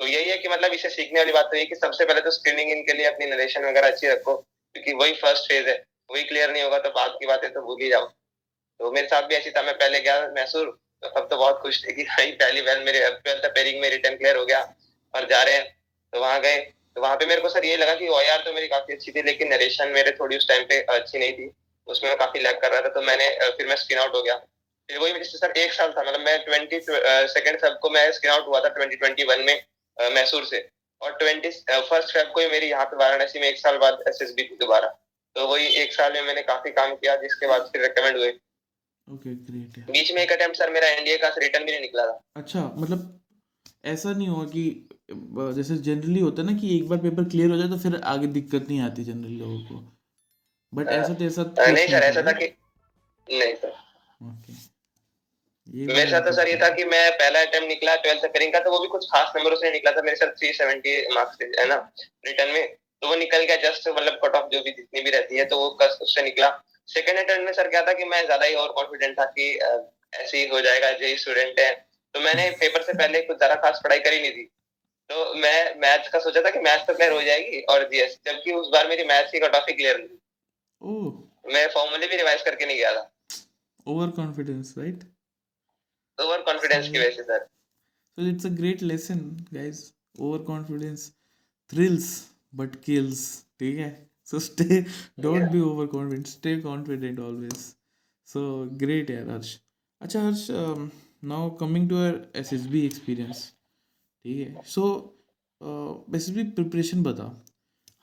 तो 0.00 0.06
यही 0.06 0.30
है 0.30 0.36
कि 0.38 0.48
मतलब 0.48 0.72
इसे 0.72 0.88
सीखने 0.90 1.20
वाली 1.20 1.32
बात 1.32 1.44
तो 1.50 1.56
ये 1.56 1.64
कि 1.64 1.74
सबसे 1.76 2.04
पहले 2.04 2.20
तो 2.20 2.30
स्क्रीनिंग 2.32 2.70
इनके 2.70 2.92
लिए 2.92 3.06
अपनी 3.06 3.26
नरेशन 3.26 3.64
वगैरह 3.64 3.88
अच्छी 3.88 4.08
रखो 4.08 4.36
क्योंकि 4.36 4.92
वही 4.94 5.12
फ़र्स्ट 5.22 5.48
फ़ेज़ 5.48 5.68
है 5.68 5.82
वही 6.10 6.22
क्लियर 6.24 6.50
नहीं 6.50 6.62
होगा 6.62 6.78
तो 6.78 6.90
बाद 6.92 7.16
की 7.20 7.26
बातें 7.26 7.52
तो 7.52 7.60
भूल 7.62 7.82
ही 7.82 7.88
जाओ। 7.90 8.06
तो 8.80 8.90
मेरे 8.92 9.06
साथ 9.08 9.22
भी 9.22 9.34
ऐसी 9.34 9.50
था, 9.50 9.62
मैं 9.62 9.74
पहले 9.74 10.00
गया 10.00 10.28
मैसूर 10.34 10.66
तो 11.02 11.08
सब 11.10 11.28
तो 11.28 11.36
बहुत 11.36 11.58
खुश 11.62 11.82
थे 11.84 11.92
कि 11.92 12.02
भाई, 12.04 12.30
पहली 12.32 12.62
बार 12.62 12.78
मेरे 12.80 13.00
ट्वेल्थ 13.00 13.44
पेयरिंग 13.46 13.80
में 13.80 13.88
रिटर्न 13.90 14.16
क्लियर 14.16 14.36
हो 14.36 14.44
गया 14.46 14.60
और 15.14 15.26
जा 15.28 15.42
रहे 15.42 15.54
हैं। 15.54 15.64
तो 16.12 16.20
वहाँ 16.20 16.40
गए 16.40 16.58
तो 16.96 17.00
वहाँ 17.00 17.16
पे 17.16 17.26
मेरे 17.26 17.40
को 17.40 17.48
सर 17.48 17.64
ये 17.64 17.76
लगा 17.76 17.94
कि 17.94 18.08
ओआर 18.08 18.42
तो 18.44 18.52
मेरी 18.52 18.68
काफ़ी 18.68 18.94
अच्छी 18.94 19.12
थी, 19.12 19.22
लेकिन 19.22 19.48
नरेशन 19.48 19.88
मेरे 19.90 20.10
थोड़ी 20.20 20.36
उस 20.36 20.48
टाइम 20.48 20.64
पे 20.64 20.80
अच्छी 20.82 21.18
नहीं 21.18 21.32
थी, 21.32 21.50
उसमें 21.88 22.08
मैं 22.10 22.18
काफ़ी 22.18 22.40
लैग 22.40 22.60
कर 22.60 22.70
रहा 22.72 22.80
था 22.80 22.88
तो 22.90 23.02
मैंने 23.02 23.28
फिर 23.50 23.66
मैं 23.66 23.76
स्क्रीन 23.76 23.98
आउट 23.98 24.14
हो 24.14 24.22
गया। 24.22 24.36
फिर 24.88 24.98
वही 24.98 25.12
मेरे 25.12 25.24
सर 25.26 25.58
एक 25.58 25.72
साल 25.72 25.92
था 25.92 26.02
मतलब 26.02 26.20
मैं 26.20 26.38
ट्वेंटी 26.44 26.80
सेकेंड 26.80 27.58
फेब 27.58 27.78
को 27.82 27.90
मैं 27.90 28.10
स्क्रीन 28.12 28.32
आउट 28.32 28.46
हुआ 28.46 28.60
था 28.60 28.68
ट्वेंटी 28.70 28.96
ट्वेंटी 28.96 29.24
वन 29.24 29.40
में 29.42 29.60
मैसूर 29.96 30.44
से। 30.46 30.68
और 31.00 31.12
ट्वेंटी 31.14 31.50
फ़र्स्ट 31.50 32.12
फेब 32.12 32.30
को 32.34 32.40
ही 32.40 32.46
मेरी 32.48 32.66
यहाँ 32.66 32.84
पे 32.84 32.96
वाराणसी 32.96 33.40
में 33.40 33.48
एक 33.48 33.58
साल 33.58 33.78
बाद 33.78 34.02
एस 34.08 34.18
एस 34.22 34.32
बी 34.32 34.42
थी 34.42 34.56
दोबारा। 34.56 34.88
तो 35.36 35.46
वही 35.46 35.66
एक 35.82 35.92
साल 35.92 36.12
में 36.12 36.22
मैंने 36.22 36.42
काफ़ी 36.44 36.70
काम 36.72 36.94
किया, 36.94 37.16
जिसके 37.16 37.46
बाद 37.46 37.68
फिर 37.72 37.82
रिकमेंड 37.82 38.16
हुए। 38.16 38.28
ओके 39.08 39.34
ग्रेट 39.46 39.76
है 39.78 39.84
बीच 39.90 40.12
में 40.12 40.22
एक 40.22 40.32
अटेम्प्ट 40.32 40.58
सर 40.58 40.70
मेरा 40.70 40.88
एनडीए 40.90 41.16
का 41.18 41.28
रिटर्न 41.38 41.64
भी 41.64 41.70
नहीं 41.70 41.80
निकला 41.80 42.06
था। 42.06 42.20
अच्छा 42.36 42.62
मतलब 42.76 43.12
ऐसा 43.86 44.12
नहीं 44.12 44.28
हुआ 44.28 44.44
कि 44.46 44.62
जैसे 45.56 45.76
जनरली 45.80 46.20
होता 46.20 46.42
है 46.42 46.48
ना 46.48 46.58
कि 46.60 46.76
एक 46.76 46.88
बार 46.88 46.98
पेपर 47.00 47.28
क्लियर 47.30 47.50
हो 47.50 47.56
जाए 47.56 47.68
तो 47.68 47.78
फिर 47.80 48.00
आगे 48.06 48.26
दिक्कत 48.34 48.66
नहीं 48.68 48.80
आती 48.82 49.04
जनरली 49.04 49.36
लोगों 49.36 49.58
को। 49.64 49.82
बट 50.72 50.88
ऐसा 50.90 51.14
तो 51.14 51.24
ऐसा 51.24 51.42
नहीं 51.66 51.86
सर 51.88 52.02
ऐसा 52.04 52.22
था 52.22 52.32
कि 52.32 52.46
नहीं 53.28 53.54
सर 53.56 53.68
ओके 54.26 54.64
मेरे 55.86 56.10
साथ 56.10 56.20
तो 56.20 56.32
सर 56.32 56.48
ये 56.48 56.56
था 56.56 56.68
कि 56.70 56.84
मैं 56.86 57.10
पहला 57.14 57.40
अटेम्प्ट 57.42 57.68
निकला 57.68 57.94
ट्वेल्थ 57.96 58.24
पेयरिंग 58.24 58.52
का 58.52 58.60
तो 58.60 58.70
वो 58.70 58.78
भी 58.80 58.88
कुछ 58.88 59.04
खास 59.06 59.32
नंबरों 59.36 59.56
से 59.56 59.70
निकला 59.72 59.90
था। 59.92 60.02
मेरे 60.02 60.16
साथ 60.16 60.30
थ्री 60.38 60.52
सेवेंटी 60.54 60.92
मार्क्स 61.14 61.38
है 61.42 61.66
ना 61.68 61.76
रिटर्न 62.26 62.52
में। 62.52 62.74
तो 63.02 63.08
वो 63.08 63.14
निकल 63.16 63.44
गया 63.44 63.56
जस्ट 63.62 63.88
मतलब 63.88 64.20
कट 64.24 64.36
ऑफ़ 64.36 64.48
जो 64.52 64.60
भी 64.62 64.70
जितनी 64.72 65.00
भी 65.02 65.10
रहती 65.10 65.38
है 65.38 65.44
तो 65.44 65.58
वो 65.58 65.68
उससे 66.02 66.22
निकला। 66.22 66.48
सेकंड 66.88 67.18
अटेम्प्ट 67.18 67.44
में 67.44 67.52
सर 67.52 67.68
क्या 67.70 67.82
था 67.86 67.92
कि 67.92 68.04
मैं 68.04 68.24
ज़्यादा 68.26 68.46
ही 68.46 68.54
और 68.54 68.72
कॉन्फिडेंट 68.72 69.18
था 69.18 69.24
कि 69.38 69.48
ऐसे 69.54 70.38
ही 70.38 70.48
हो 70.48 70.60
जाएगा 70.60 70.90
जो 70.98 71.16
स्टूडेंट 71.18 71.58
है। 71.60 71.72
तो 72.14 72.20
मैंने 72.20 72.50
पेपर 72.60 72.82
से 72.82 72.92
पहले 72.92 73.22
कुछ 73.22 73.36
ज़्यादा 73.36 73.54
खास 73.62 73.80
पढ़ाई 73.84 73.98
करी 74.00 74.20
नहीं 74.20 74.30
थी। 74.32 74.44
तो 75.10 75.34
मैं 75.40 75.74
मैथ्स 75.80 76.08
का 76.08 76.18
सोचा 76.18 76.40
था 76.42 76.50
कि 76.50 76.58
मैथ्स 76.60 76.86
तो 76.86 76.94
क्लियर 76.94 77.12
हो 77.12 77.22
जाएगी 77.22 77.60
और 77.72 77.88
जीएस 77.90 78.18
जबकि 78.26 78.52
उस 78.52 78.68
बार 78.72 78.88
मेरी 78.88 79.04
मैथ्स 79.04 79.32
की 79.32 79.40
कट 79.40 79.54
ऑफ़ 79.56 79.64
ही 79.68 79.74
क्लियर 79.74 79.98
नहीं 79.98 81.10
मैं 81.54 81.66
फॉर्मूले 81.74 82.06
भी 82.06 82.16
रिवाइज 82.16 82.42
करके 82.42 82.66
नहीं 82.66 82.76
गया 82.76 82.94
था। 82.94 83.10
Over 83.86 84.10
confidence 84.16 84.74
right 84.78 85.04
over 86.18 86.42
confidence 86.42 86.88
की 86.88 86.98
वजह 86.98 87.10
से 87.10 87.22
sir 87.22 87.46
So 88.18 88.22
it's 88.22 88.46
a 88.46 88.50
great 88.50 88.80
lesson, 88.80 89.46
guys. 89.52 89.92
Overconfidence 90.18 91.12
thrills 91.72 92.06
but 92.52 92.76
kills. 92.82 93.44
ठीक 93.60 93.78
है? 93.78 94.05
So 94.30 94.38
stay 94.46 94.84
don't 95.24 95.42
yeah. 95.42 95.52
be 95.56 95.60
overconfident 95.70 96.30
stay 96.36 96.54
confident 96.60 97.18
always 97.26 97.66
so 98.28 98.44
great 98.84 99.10
यार 99.10 99.28
हर्ष 99.30 99.56
अच्छा 100.00 100.22
हर्ष 100.22 100.46
um, 100.60 100.88
now 101.32 101.42
coming 101.60 101.88
to 101.92 102.00
our 102.04 102.16
SSB 102.44 102.84
experience 102.90 103.42
ठीक 104.24 104.38
है 104.38 104.62
so 104.74 104.86
uh, 105.60 105.92
SSB 106.20 106.46
preparation 106.58 107.02
बता 107.02 107.30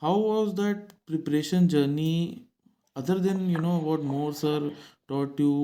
how 0.06 0.16
was 0.20 0.54
that 0.62 0.94
preparation 1.12 1.68
journey 1.76 2.48
other 2.96 3.20
than 3.20 3.50
you 3.50 3.66
know 3.66 3.78
what 3.90 4.08
more 4.14 4.34
sir 4.34 4.60
taught 5.12 5.40
you 5.40 5.58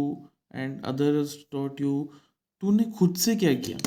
and 0.52 0.86
others 0.86 1.38
taught 1.56 1.80
you 1.80 1.96
तूने 2.62 2.84
खुद 3.00 3.16
से 3.16 3.36
क्या 3.36 3.54
किया 3.66 3.78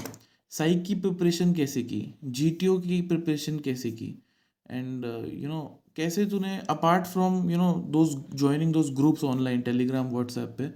साइक 0.50 0.82
की 0.84 0.94
प्रिपरेशन 1.00 1.52
कैसे 1.54 1.82
की 1.82 2.00
GTO 2.38 2.80
की 2.82 3.00
प्रिपरेशन 3.08 3.58
कैसे 3.66 3.90
की 4.00 4.08
एंड 4.70 5.04
यू 5.42 5.48
नो 5.48 5.60
कैसे 5.96 6.24
तूने 6.26 6.58
apart 6.70 7.06
from 7.06 7.50
you 7.50 7.58
know 7.58 7.72
those 7.92 8.14
joining 8.38 8.72
those 8.72 8.90
groups 8.96 9.24
online 9.24 9.60
Telegram 9.62 10.10
WhatsApp 10.10 10.54
पे, 10.58 10.68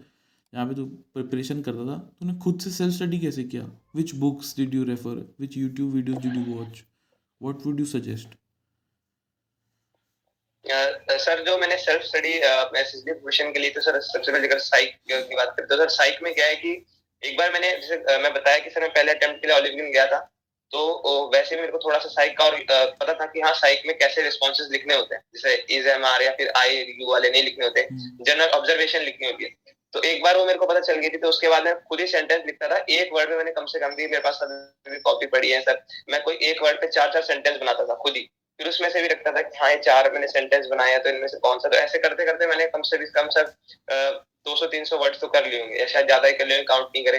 जहाँ 0.53 0.67
पे 0.67 0.75
तू 0.75 0.85
प्रिपरेशन 1.15 1.63
करता 1.63 1.87
था, 1.87 1.99
तूने 2.21 2.35
खुद 2.41 2.61
से 2.61 2.71
सेल्फ 2.73 2.95
स्टडी 2.95 3.19
कैसे 3.19 3.45
किया? 3.45 3.63
Which 3.97 4.15
books 4.17 4.57
did 4.57 4.75
you 4.75 4.85
refer 4.85 5.23
which 5.41 5.57
YouTube 5.57 5.95
videos 5.95 6.21
did 6.21 6.37
you 6.37 6.55
watch 6.55 6.83
what 7.41 7.67
would 7.67 7.81
you 7.81 7.87
suggest 7.89 8.29
sir, 10.65 11.43
जो 11.45 11.57
मैंने 11.59 11.77
सेल्फ 11.79 12.03
स्टडी 12.03 12.29
एसएसबी 12.29 13.53
के 13.53 13.59
लिए 13.59 13.71
तो 13.71 13.81
सर, 13.81 14.01
सबसे 14.03 14.33
पहले 14.33 14.47
अगर 14.49 14.59
साइक 14.61 14.95
की 15.09 15.37
बात 15.37 15.55
करते 15.57 15.67
तो 15.67 15.77
सर 15.77 15.89
साइक 15.91 16.19
में 16.23 16.33
क्या 16.35 16.47
है 16.47 16.57
कि, 16.57 16.71
एक 17.23 17.37
बार 17.39 17.53
मैंने, 17.53 17.71
जैसे 17.73 18.19
मैं 18.23 18.33
बताया 18.35 18.59
कि 18.59 18.71
सर, 18.71 18.81
मैं 18.81 18.91
पहले 18.91 19.13
अटेम्प्ट 19.13 19.41
के 19.41 19.47
लिए 19.47 19.57
ओलिवियन 19.57 19.93
गया 19.93 20.07
था। 20.07 20.19
तो 20.73 21.31
वैसे 21.33 21.57
मेरे 21.57 21.69
को 21.69 21.79
थोड़ा 21.79 21.99
सा 21.99 22.09
साइक 22.11 22.37
का 22.39 22.45
और 22.45 22.59
पता 22.71 23.13
था 23.15 23.27
कि 23.27 23.41
हाँ 23.41 23.53
साइक 23.57 23.83
में 23.87 23.97
कैसे 23.99 24.23
रिस्पॉन्सेज 24.23 24.73
लिखने 24.73 24.95
होते 24.95 25.15
हैं। 25.15 25.23
जैसे 25.35 25.55
इज़ 25.77 25.89
एम 25.89 26.05
आर 26.07 26.23
या 26.23 26.31
फिर 26.33 26.53
आई 26.57 26.77
यू 26.91 27.11
वाले 27.11 27.31
नहीं 27.31 27.43
लिखने 27.43 27.65
होते। 27.65 27.87
जनरल 27.93 28.49
ऑब्जर्वेशन 28.51 29.03
लिखनी 29.03 29.27
होती 29.27 29.45
है। 29.45 29.75
तो 29.95 30.03
एक 30.05 30.23
बार 30.23 30.37
वो 30.37 30.45
मेरे 30.45 30.59
को 30.59 30.67
पता 30.67 30.81
चल 30.81 30.95
गई 30.95 31.09
थी 31.09 31.19
तो 31.19 31.29
उसके 31.29 31.49
बाद 31.49 31.65
मैं 31.65 31.75
खुद 31.83 32.01
ही 32.01 32.07
सेंटेंस 32.07 32.43
लिखता 32.47 32.69
था। 32.69 32.85
एक 32.91 33.13
वर्ड 33.13 33.31
में 33.31 33.37
मैंने 33.37 33.51
कम 33.53 33.67
से 33.67 33.81
कम 33.81 33.95
भी 33.95 34.07
मेरे 34.07 34.23
पास 34.23 34.39
अभी 34.43 34.99
कॉपी 35.01 35.27
पड़ी 35.29 35.51
है 35.51 35.61
सर। 35.63 35.81
मैं 36.11 36.23
कोई 36.23 36.35
एक 36.45 36.63
वर्ड 36.63 36.81
पे 36.81 36.87
चार 36.89 37.13
चार 37.13 37.23
सेंटेंस 37.25 37.57
बनाता 37.57 37.85
था 37.85 37.95
खुद 38.03 38.17
ही। 38.17 38.29
फिर 38.59 38.69
उसमें 38.69 38.89
से 38.91 39.03
भी 39.03 39.09
रखता 39.09 39.33
था 39.33 39.43
कि 39.43 39.59
हाँ 39.59 39.71
ये 39.71 39.79
चार 39.81 40.11
मैंने 40.13 40.29
सेंटेंस 40.29 40.67
बनाया 40.67 40.99
तो 40.99 41.09
इनमें 41.09 41.27
से 41.29 41.39
कौन 41.39 41.59
सा 41.59 41.69
तो 41.69 41.77
ऐसे 41.79 41.99
करते 41.99 42.25
करते 42.27 42.47
मैंने 42.47 42.67
कम 42.69 42.83
से 42.85 42.99
भी 42.99 43.07
कम 43.17 43.29
सर 43.31 43.55
दो 43.89 44.57
सौ 44.57 44.67
तीन 44.67 44.85
सौ 44.85 44.99
वर्ड 44.99 45.17
तो 45.21 45.29
कर 45.29 45.47
लिए 45.47 45.61
होंगे। 45.61 45.79
या 45.79 45.87
शायद 45.87 46.07
ज़्यादा 46.07 46.29
ही 46.29 46.35
कर 46.35 46.47
लिए 46.47 46.63
काउंट 46.65 46.87
नहीं 46.87 47.05
करे। 47.05 47.19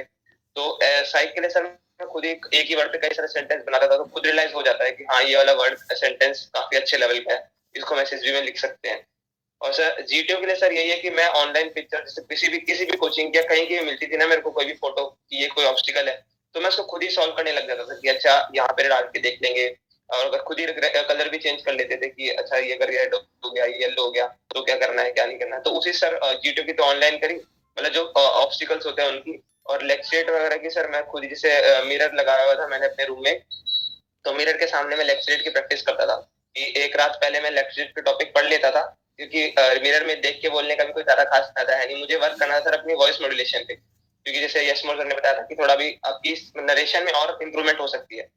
तो 0.56 0.80
साइक 0.84 1.34
के 1.34 1.42
लिए 1.42 1.50
सर 1.50 1.75
खुद 2.00 2.25
ही 2.25 2.32
एक 2.32 2.66
ही 2.68 2.75
वर्ड 2.75 2.92
पे 2.92 2.98
कई 2.98 3.16
सारे 3.16 3.27
सेंटेंस 3.27 3.63
बनाता 3.68 3.88
था 3.88 3.98
तो 3.98 4.04
खुद 4.06 4.25
रियलाइज़ 4.25 4.54
हो 4.54 4.62
जाता 4.63 4.84
है 4.84 4.92
कि 4.92 5.04
हाँ 5.04 5.22
ये 5.24 5.36
वाला 5.38 5.54
वर्ड 5.56 5.77
सेंटेंस 5.94 6.46
काफ़ी 6.56 6.77
अच्छे 6.77 6.98
लेवल 6.98 7.20
का 7.20 7.34
है, 7.34 7.50
इसको 7.75 7.96
हम 7.96 8.01
एस 8.01 8.13
में 8.13 8.42
लिख 8.44 8.60
सकते 8.60 8.89
हैं। 8.89 9.06
और 9.62 9.74
सर 9.74 10.01
जीटीओ 10.04 10.39
के 10.39 10.46
लिए 10.46 10.56
सर 10.56 10.74
यही 10.74 10.89
है 10.89 10.98
कि 10.98 11.10
मैं 11.12 11.27
ऑनलाइन 11.36 11.70
पिक्चर 11.75 12.00
जैसे 12.00 12.22
किसी 12.25 12.48
भी 12.48 12.58
किसी 12.62 12.86
भी 12.86 12.98
कोचिंग 12.98 13.36
या 13.36 13.42
कहीं 13.44 13.68
की 13.68 13.75
भी 13.75 13.86
मिलती 13.86 14.08
थी 14.08 14.18
ना, 14.18 14.27
मेरे 14.27 14.42
को 14.42 14.51
कोई 14.51 14.66
भी 14.66 14.74
फ़ोटो 14.75 15.06
की 15.06 15.42
ये 15.42 15.48
कोई 15.48 15.66
ऑब्स्टिकल 15.66 16.10
है 16.10 16.16
तो 16.56 16.60
मैं 16.60 16.70
उसको 16.70 16.84
खुद 16.86 17.04
ही 17.04 17.10
सॉल्व 17.10 17.34
करने 17.34 17.51
लग 17.51 17.68
जाता 17.68 17.84
था 17.86 18.00
कि 18.01 18.10
अच्छा 18.10 18.36
यहाँ 18.56 18.74
पे 18.77 18.88
डाल 18.89 19.10
के 19.13 19.20
देख 19.20 19.39
लेंगे। 19.44 19.68
और 20.10 20.25
अगर 20.25 20.42
खुद 20.44 20.60
ही 20.60 20.66
कलर 20.66 21.30
भी 21.30 21.38
चेंज 21.38 21.62
कर 21.62 21.74
लेते 21.74 21.96
थे 21.98 22.08
कि 22.10 22.30
अच्छा 22.32 22.58
ये 22.58 22.74
अगर 22.74 22.89
रेड 22.89 23.16
हो 23.16 23.50
गया 23.50 23.66
येलो 23.66 24.04
हो 24.04 24.12
गया 24.12 24.27
तो 24.54 24.62
क्या 24.62 24.75
करना 24.77 25.01
है, 25.01 25.12
क्या 25.12 25.25
नहीं 25.25 25.38
करना 25.39 25.56
है। 25.56 25.62
तो 25.63 25.72
उसी 25.72 25.94
सर 25.94 26.20
जीटीओ 26.36 26.63
की 26.66 26.74
तो 26.74 26.84
ऑनलाइन 26.84 27.18
करी 27.18 27.36
मतलब 27.36 27.92
जो 27.92 28.06
ऑब्स्टिकल्स 28.18 28.86
होते 28.86 29.01
हैं 29.01 29.10
उनकी 29.10 29.32
और 29.68 29.84
लेक्चरेट 29.84 30.30
वगैरह 30.30 30.58
की 30.58 30.70
सर 30.70 30.90
मैं 30.90 31.04
खुद 31.06 31.24
जैसे 31.26 31.50
मिरर 31.86 32.14
लगाया 32.16 32.46
हुआ 32.46 32.56
था 32.56 32.68
मैंने 32.68 32.86
अपने 32.86 33.06
रूम 33.06 33.24
में। 33.24 33.42
तो 34.26 34.34
मिरर 34.34 34.58
के 34.58 34.68
सामने 34.68 34.96
मैं 34.96 35.06
लेक्चरेट 35.06 35.44
की 35.44 35.50
प्रैक्टिस 35.50 35.82
करता 35.82 36.06
था। 36.06 36.16
कि 36.56 36.74
एक 36.84 36.96
रात 36.96 37.18
पहले 37.22 37.40
मैं 37.42 37.52
लेक्चरेट 37.52 37.90
के 37.90 38.02
टॉपिक 38.02 38.34
पढ़ 38.36 38.46
लेता 38.46 38.72
था, 38.72 38.82
क्योंकि 39.18 39.44
मिरर 39.84 40.06
में 40.08 40.22
देख 40.22 40.40
के 40.42 40.50
बोलने 40.50 40.76
का 40.76 40.84
भी 40.84 40.94
कोई 40.94 41.04
ज़्यादा 41.04 41.24
खास 41.26 41.52
फ़ायदा 41.56 41.76
है 41.76 41.86
नहीं। 41.86 42.00
मुझे 42.00 42.16
वर्क 42.18 42.40
करना 42.40 42.60
सर 42.60 42.78
अपनी 42.78 42.94
वॉइस 42.96 43.22
मॉड्यूलेशन 43.22 43.66
पे। 43.68 43.74
क्योंकि 43.74 44.40
जैसे 44.40 44.66
यश 44.70 44.86
मोर 44.86 44.98
सर 44.98 45.06
ने 45.06 45.16
बताया 45.16 45.38
था 45.38 45.42
कि 45.42 45.56
थोड़ा 45.56 45.76
भी 45.76 45.90
आपकी 46.06 46.34
नरेशन 46.58 47.04
में 47.04 47.12
और 47.13 47.38
इम्प्रूवमेंट 47.41 47.80
हो 47.80 47.88
सकती 47.88 48.18
है। 48.18 48.28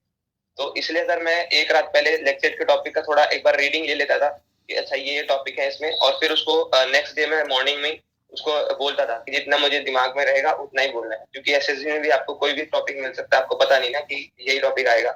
तो 0.59 0.75
इसलिए 0.77 1.03
सर 1.05 1.23
मैं 1.23 1.37
एक 1.49 1.73
रात 1.73 1.91
पहले 1.95 2.17
लेक्चर 2.19 2.49
के 2.51 2.65
टॉपिक 2.65 2.95
का 2.95 3.03
थोड़ा 3.03 3.25
एक 3.27 3.45
बार 3.45 3.59
रीडिंग 3.59 3.87
ले 3.87 3.95
लेता 3.95 4.19
था 4.19 4.29
कि 4.29 4.75
अच्छा 4.75 4.97
ये 4.97 5.23
टॉपिक 5.25 5.59
है 5.59 5.69
इसमें। 5.69 5.91
और 5.93 6.13
फिर 6.21 6.33
उसको 6.33 6.63
नेक्स्ट 6.93 7.17
डे 7.17 7.27
में 7.27 7.43
मॉर्निंग 7.47 7.81
में 7.83 7.91
उसको 8.33 8.53
बोलता 8.77 9.05
था 9.07 9.17
कि 9.19 9.33
जितना 9.33 9.57
मुझे 9.59 9.79
दिमाग 9.81 10.17
में 10.17 10.25
रहेगा, 10.25 10.53
उतना 10.55 10.83
ही 10.83 10.89
बोलना 10.89 11.15
है। 11.15 11.25
क्योंकि 11.33 11.55
एस 11.55 11.71
एस 11.71 11.79
में 11.85 12.01
भी 12.03 12.11
आपको 12.11 12.35
कोई 12.35 12.53
भी 12.53 12.63
टॉपिक 12.67 12.99
मिल 12.99 13.13
सकता 13.13 13.37
है, 13.37 13.43
आपको 13.43 13.57
पता 13.57 13.79
नहीं 13.79 13.91
ना 13.91 14.01
कि 14.01 14.31
यही 14.41 14.59
टॉपिक 14.59 14.89
आएगा। 14.89 15.11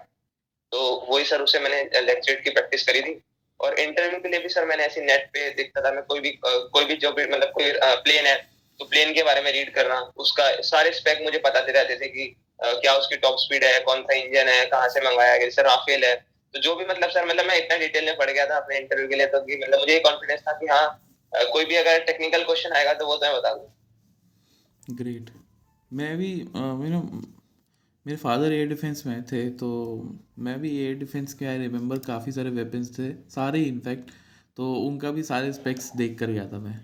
तो 0.72 1.07
वही 1.11 1.24
सर, 1.24 1.42
उसे 1.42 1.59
मैंने 1.59 2.00
लेक्चर 2.03 2.35
की 2.35 2.50
प्रैक्टिस 2.50 2.87
करी 2.87 3.03
थी। 3.03 3.20
और 3.61 3.79
इंटरव्यू 3.81 4.18
के 4.20 4.29
लिए 4.29 4.40
भी 4.40 4.48
सर, 4.48 4.64
मैंने 4.64 4.85
ऐसे 4.85 5.00
नेट 5.00 5.29
पे 5.33 5.48
देखता 5.50 5.81
था, 5.81 5.92
मैं 5.92 6.03
कोई 6.05 6.20
भी 6.20 6.31
कोई 6.44 6.85
भी 6.85 6.96
जो 6.96 7.12
भी 7.12 7.24
मतलब 7.24 7.53
कोई 7.53 7.72
प्लेन 7.77 8.27
है 8.27 8.37
तो 8.81 8.85
प्लेन 8.85 9.12
के 9.14 9.22
बारे 9.22 9.40
में 9.40 9.50
रीड 9.53 9.74
करना, 9.74 10.00
उसका 10.16 10.50
सारे 10.62 10.92
स्पेक 10.92 11.20
मुझे 11.22 11.38
बताते 11.38 11.72
रहते 11.72 11.96
थे 11.96 12.09
कि 12.09 12.35
क्या 12.61 12.94
उसकी 12.94 13.16
टॉप 13.16 13.37
स्पीड 13.38 13.64
है, 13.64 13.79
कौन 13.81 14.03
सा 14.03 14.14
इंजन 14.14 14.48
है, 14.48 14.64
कहाँ 14.66 14.88
से 14.88 15.00
मंगाया 15.00 15.37
गया 15.37 15.44
जैसे 15.44 15.62
राफेल 15.62 16.05
है। 16.05 16.14
तो 16.55 16.61
जो 16.61 16.74
भी 16.74 16.85
मतलब 16.85 17.11
सर 17.11 17.24
मतलब 17.24 17.46
मैं 17.46 17.57
इतना 17.57 17.77
डिटेल 17.77 18.05
में 18.05 18.16
पढ़ 18.16 18.31
गया 18.31 18.46
था 18.46 18.57
अपने 18.57 18.79
इंटरव्यू 18.79 19.09
के 19.09 19.16
लिए 19.16 19.27
तो 19.27 19.40
कि 19.40 19.57
मतलब 19.57 19.81
मुझे 19.81 19.98
कॉन्फिडेंस 20.00 20.40
था 20.40 20.53
कि 20.53 20.66
हाँ 20.66 20.85
कोई 21.35 21.64
भी 21.64 21.75
अगर 21.77 22.05
टेक्निकल 22.05 22.44
क्वेश्चन 22.44 22.73
आएगा 22.73 22.92
तो 22.94 23.07
वो 23.07 23.16
तो 23.16 23.27
मैं 23.27 23.37
बता 23.37 23.55
दूँ। 23.55 24.97
ग्रेट 24.97 25.31
मैं 25.90 26.16
भी 26.18 26.33
मेरे 26.55 27.01
मेरे 28.07 28.16
फादर 28.18 28.53
एयर 28.53 28.68
डिफेंस 28.68 29.03
में 29.07 29.23
थे 29.27 29.49
तो 29.53 29.68
मैं 30.38 30.59
भी 30.61 30.70
एयर 30.79 30.94
डिफेंस 30.99 31.35
के 31.35 31.47
आई 31.47 31.59
रिमेंबर 31.59 31.99
काफ़ी 32.07 32.33
सारे 32.33 32.51
वेपन्स 32.53 32.99
थे, 32.99 33.12
सारे 33.31 33.59
ही 33.59 33.64
इनफैक्ट 33.66 34.11
तो 34.57 34.73
उनका 34.81 35.11
भी 35.11 35.23
सारे 35.25 35.53
स्पेक्स 35.53 35.90
देख 35.97 36.18
कर 36.18 36.27
गया 36.29 36.47
था 36.49 36.59
मैं। 36.59 36.79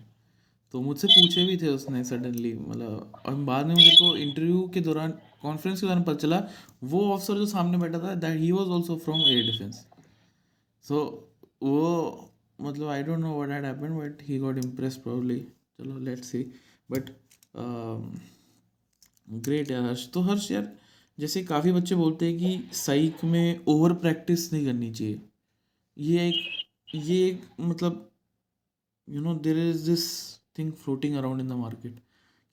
तो 0.75 0.81
मुझसे 0.81 1.09
पूछे 1.09 1.45
भी 1.47 1.57
थे 1.57 1.69
उसने 1.69 2.03
सडनली 2.05 2.53
मतलब 2.55 3.23
और 3.27 3.35
बाद 3.45 3.67
में 3.67 3.75
मुझे 3.75 3.91
को 3.93 4.17
इंटरव्यू 4.19 4.69
के 4.75 4.81
दौरान 4.81 5.11
कॉन्फ्रेंस 5.43 5.81
के 5.81 5.87
दौरान 5.87 6.03
पता 6.03 6.17
चला, 6.17 6.43
वो 6.85 7.01
ऑफिसर 7.13 7.35
जो 7.35 7.47
सामने 7.47 7.79
बैठा 7.79 7.99
था 7.99 8.15
that 8.17 8.39
he 8.41 8.51
was 8.53 8.69
also 8.71 8.97
from 8.99 9.21
air 9.21 9.45
defence 9.47 9.85
so 10.85 11.05
वो 11.63 12.30
मतलब 12.61 12.89
I 12.89 13.03
don't 13.03 13.19
know 13.19 13.35
what 13.37 13.51
had 13.51 13.81
but 13.81 14.23
he 14.23 14.39
got 14.39 14.59
impress 14.59 14.97
probably 14.97 15.39
चलो 15.79 15.99
लेट्स 15.99 16.31
सी 16.31 16.43
बट 16.91 17.11
ग्रेट 19.29 19.71
यार 19.71 19.83
हर्ष। 19.83 20.09
तो 20.11 20.21
हर्ष 20.21 20.51
यार, 20.51 20.73
जैसे 21.19 21.43
काफ़ी 21.45 21.73
बच्चे 21.73 21.95
बोलते 21.95 22.27
हैं 22.27 22.39
कि 22.39 22.75
साइक 22.77 23.25
में 23.25 23.61
ओवर 23.69 23.93
प्रैक्टिस 23.95 24.53
नहीं 24.53 24.65
करनी 24.67 24.91
चाहिए। 24.93 25.21
ये 25.97 26.29
एक 26.29 26.95
ये 26.95 27.27
एक 27.29 27.43
मतलब 27.61 28.11
you 29.09 29.21
know 29.21 29.35
there 29.35 29.59
is 29.59 29.85
this 29.91 30.07
thing 30.59 30.73
floating 30.73 31.17
around 31.17 31.41
in 31.41 31.49
the 31.49 31.53
market 31.53 31.99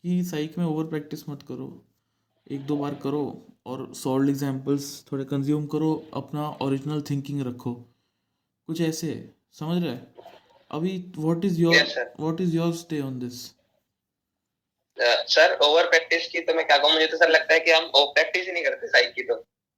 कि 0.04 0.24
साइक 0.24 0.58
में 0.58 0.66
ओवर 0.66 0.86
प्रैक्टिस 0.86 1.28
मत 1.30 1.44
करो। 1.44 1.70
एक 2.48 2.66
दो 2.66 2.78
बार 2.78 2.96
करो 2.96 3.24
और 3.66 3.94
सॉल्ड 3.96 4.30
एग्जाम्पल्स 4.30 5.06
थोड़े 5.12 5.26
कंज्यूम 5.26 5.66
करो। 5.66 5.94
अपना 6.14 6.48
ओरिजिनल 6.62 7.02
थिंकिंग 7.02 7.42
रखो। 7.42 7.74
कुछ 8.70 8.82
ऐसे। 8.82 9.14
समझ 9.58 9.84
रहे? 9.84 9.98
अभी 10.72 10.98
what 11.18 11.46
is 11.46 11.62
your 11.62 11.76
what 12.20 12.42
is 12.42 12.56
your 12.56 12.74
stay 12.76 13.00
on 13.02 13.20
this 13.20 13.46
sir 15.32 15.58
over 15.64 15.88
practice 15.88 16.28
की 16.28 16.42
तो 16.42 16.54
मैं 16.54 16.66
क्या 16.68 16.78
कहूँ 16.78 16.94
मुझे 16.94 17.08
तो 17.08 17.18
सर 17.18 17.30
लगता 17.30 17.54
है 17.54 17.60
कि 17.60 17.72
हम 17.72 17.92
ओवर 17.96 18.12
प्रैक्टिस 18.14 18.46
ही 18.48 18.52
नहीं 18.52 18.64
करते 18.64 18.88
साइक 18.88 19.14
की 19.14 19.24
तो। 19.24 19.36